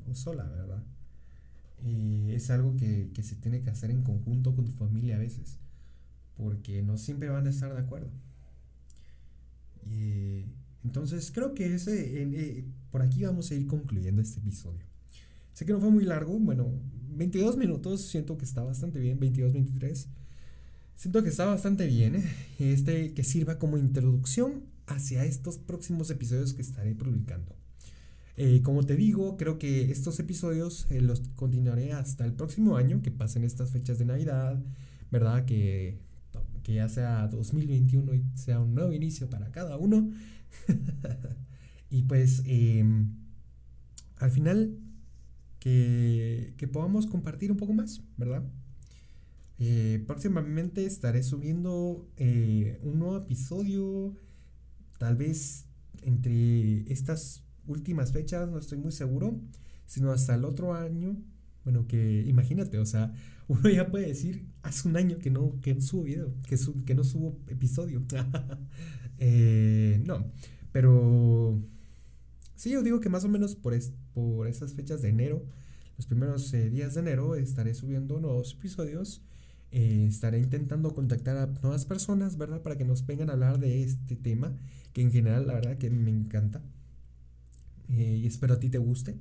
o 0.09 0.15
sola, 0.15 0.45
¿verdad? 0.45 0.81
Y 1.83 2.31
es 2.31 2.49
algo 2.49 2.77
que, 2.77 3.11
se 3.21 3.35
tiene 3.35 3.61
que 3.61 3.69
hacer 3.69 3.91
en 3.91 4.01
conjunto 4.03 4.55
con 4.55 4.65
tu 4.65 4.71
familia 4.71 5.17
a 5.17 5.19
veces, 5.19 5.57
porque 6.37 6.81
no 6.81 6.97
siempre 6.97 7.27
van 7.27 7.45
a 7.45 7.49
estar 7.49 7.73
de 7.73 7.79
acuerdo. 7.79 8.09
Y, 9.85 10.45
entonces 10.85 11.29
creo 11.33 11.53
que 11.53 11.75
ese, 11.75 12.21
eh, 12.23 12.65
por 12.91 13.01
aquí 13.01 13.23
vamos 13.25 13.51
a 13.51 13.55
ir 13.55 13.67
concluyendo 13.67 14.21
este 14.21 14.39
episodio. 14.39 14.85
Sé 15.53 15.65
que 15.65 15.73
no 15.73 15.81
fue 15.81 15.91
muy 15.91 16.05
largo, 16.05 16.39
bueno, 16.39 16.71
22 17.17 17.57
minutos, 17.57 18.07
siento 18.07 18.37
que 18.37 18.45
está 18.45 18.63
bastante 18.63 18.97
bien, 18.97 19.19
22, 19.19 19.51
23. 19.51 20.07
Siento 20.99 21.23
que 21.23 21.29
está 21.29 21.45
bastante 21.45 21.87
bien, 21.87 22.15
¿eh? 22.15 22.23
este 22.59 23.13
que 23.13 23.23
sirva 23.23 23.57
como 23.57 23.77
introducción 23.77 24.65
hacia 24.85 25.23
estos 25.23 25.57
próximos 25.57 26.09
episodios 26.09 26.53
que 26.53 26.61
estaré 26.61 26.93
publicando. 26.93 27.55
Eh, 28.35 28.61
como 28.63 28.85
te 28.85 28.97
digo, 28.97 29.37
creo 29.37 29.57
que 29.57 29.91
estos 29.91 30.19
episodios 30.19 30.87
eh, 30.89 30.99
los 30.99 31.21
continuaré 31.37 31.93
hasta 31.93 32.25
el 32.25 32.33
próximo 32.33 32.75
año, 32.75 33.01
que 33.01 33.11
pasen 33.11 33.45
estas 33.45 33.69
fechas 33.71 33.97
de 33.97 34.03
Navidad, 34.03 34.61
¿verdad? 35.09 35.45
Que, 35.45 36.01
que 36.63 36.73
ya 36.73 36.89
sea 36.89 37.29
2021 37.29 38.15
y 38.15 38.25
sea 38.33 38.59
un 38.59 38.75
nuevo 38.75 38.91
inicio 38.91 39.29
para 39.29 39.53
cada 39.53 39.77
uno. 39.77 40.11
y 41.89 42.01
pues 42.01 42.43
em, 42.45 43.15
al 44.17 44.31
final 44.31 44.77
que, 45.59 46.55
que 46.57 46.67
podamos 46.67 47.07
compartir 47.07 47.53
un 47.53 47.57
poco 47.57 47.71
más, 47.71 48.01
¿verdad? 48.17 48.43
Eh, 49.61 50.01
próximamente 50.07 50.85
estaré 50.85 51.21
subiendo 51.21 52.07
eh, 52.15 52.79
un 52.81 52.99
nuevo 52.99 53.17
episodio, 53.17 54.15
tal 54.97 55.17
vez 55.17 55.65
entre 56.01 56.89
estas 56.91 57.43
últimas 57.67 58.13
fechas, 58.13 58.49
no 58.49 58.57
estoy 58.57 58.77
muy 58.77 58.93
seguro, 58.93 59.33
sino 59.85 60.11
hasta 60.11 60.35
el 60.35 60.45
otro 60.45 60.73
año. 60.73 61.17
Bueno, 61.65 61.87
que 61.87 62.23
imagínate, 62.25 62.79
o 62.79 62.85
sea, 62.85 63.13
uno 63.49 63.69
ya 63.69 63.91
puede 63.91 64.07
decir, 64.07 64.47
hace 64.63 64.87
un 64.87 64.95
año 64.95 65.19
que 65.19 65.29
no, 65.29 65.59
que 65.61 65.79
subo 65.81 66.03
video, 66.03 66.33
que, 66.47 66.57
que 66.85 66.95
no 66.95 67.03
subo 67.03 67.37
episodio. 67.47 68.03
Eh, 69.21 70.01
no, 70.05 70.31
pero 70.71 71.61
sí, 72.55 72.69
yo 72.69 72.81
digo 72.83 73.01
que 73.01 73.09
más 73.09 73.25
o 73.25 73.27
menos 73.27 73.57
por, 73.57 73.77
por 74.13 74.47
esas 74.47 74.73
fechas 74.75 75.01
de 75.01 75.09
enero, 75.09 75.45
los 75.97 76.05
primeros 76.05 76.49
días 76.53 76.93
de 76.93 77.01
enero, 77.01 77.35
estaré 77.35 77.73
subiendo 77.73 78.21
nuevos 78.21 78.53
episodios 78.53 79.21
eh, 79.71 80.07
estaré 80.09 80.39
intentando 80.39 80.95
contactar 80.95 81.37
a 81.37 81.45
nuevas 81.45 81.85
personas, 81.85 82.37
¿verdad? 82.37 82.61
Para 82.61 82.77
que 82.77 82.85
nos 82.85 83.05
vengan 83.05 83.29
a 83.29 83.33
hablar 83.33 83.59
de 83.59 83.83
este 83.83 84.15
tema, 84.15 84.57
que 84.93 85.01
en 85.01 85.11
general 85.11 85.45
la 85.47 85.53
verdad 85.53 85.77
que 85.77 85.89
me 85.89 86.09
encanta. 86.09 86.61
Eh, 87.87 88.19
y 88.23 88.27
espero 88.27 88.55
a 88.55 88.59
ti 88.59 88.69
te 88.69 88.79
guste. 88.79 89.15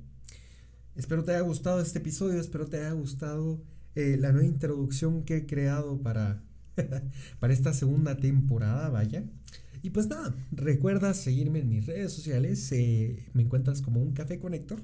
Espero 0.95 1.23
te 1.23 1.31
haya 1.31 1.41
gustado 1.41 1.81
este 1.81 1.99
episodio, 1.99 2.39
espero 2.39 2.67
te 2.67 2.77
haya 2.77 2.91
gustado 2.93 3.61
eh, 3.95 4.17
la 4.19 4.31
nueva 4.31 4.47
introducción 4.47 5.23
que 5.23 5.37
he 5.37 5.45
creado 5.45 6.01
para, 6.01 6.41
para 7.39 7.53
esta 7.53 7.73
segunda 7.73 8.17
temporada, 8.17 8.89
vaya. 8.89 9.23
Y 9.81 9.91
pues 9.91 10.07
nada, 10.07 10.35
recuerda 10.51 11.13
seguirme 11.13 11.59
en 11.59 11.69
mis 11.69 11.85
redes 11.85 12.11
sociales, 12.11 12.69
me 13.33 13.43
encuentras 13.43 13.81
como 13.81 14.01
un 14.01 14.13
café 14.13 14.39
conector, 14.39 14.81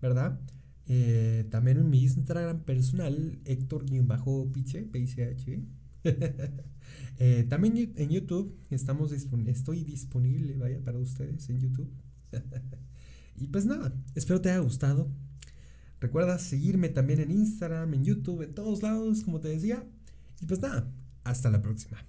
¿verdad? 0.00 0.40
Eh, 0.86 1.46
también 1.50 1.78
en 1.78 1.88
mi 1.90 2.02
Instagram 2.02 2.60
personal, 2.64 3.38
Héctor-Piche, 3.44 4.82
PICH. 4.82 5.62
eh, 7.18 7.46
también 7.48 7.92
en 7.96 8.10
YouTube 8.10 8.58
estamos 8.70 9.12
estoy 9.12 9.84
disponible, 9.84 10.56
vaya, 10.56 10.82
para 10.84 10.98
ustedes 10.98 11.48
en 11.48 11.60
YouTube. 11.60 11.90
y 13.36 13.46
pues 13.48 13.64
nada, 13.66 13.94
espero 14.14 14.40
te 14.40 14.50
haya 14.50 14.60
gustado. 14.60 15.10
Recuerda 16.00 16.38
seguirme 16.38 16.90
también 16.90 17.20
en 17.20 17.30
Instagram, 17.30 17.94
en 17.94 18.04
YouTube, 18.04 18.42
en 18.42 18.54
todos 18.54 18.82
lados, 18.82 19.22
como 19.22 19.40
te 19.40 19.48
decía. 19.48 19.82
Y 20.40 20.46
pues 20.46 20.60
nada, 20.60 20.92
hasta 21.24 21.50
la 21.50 21.62
próxima. 21.62 22.04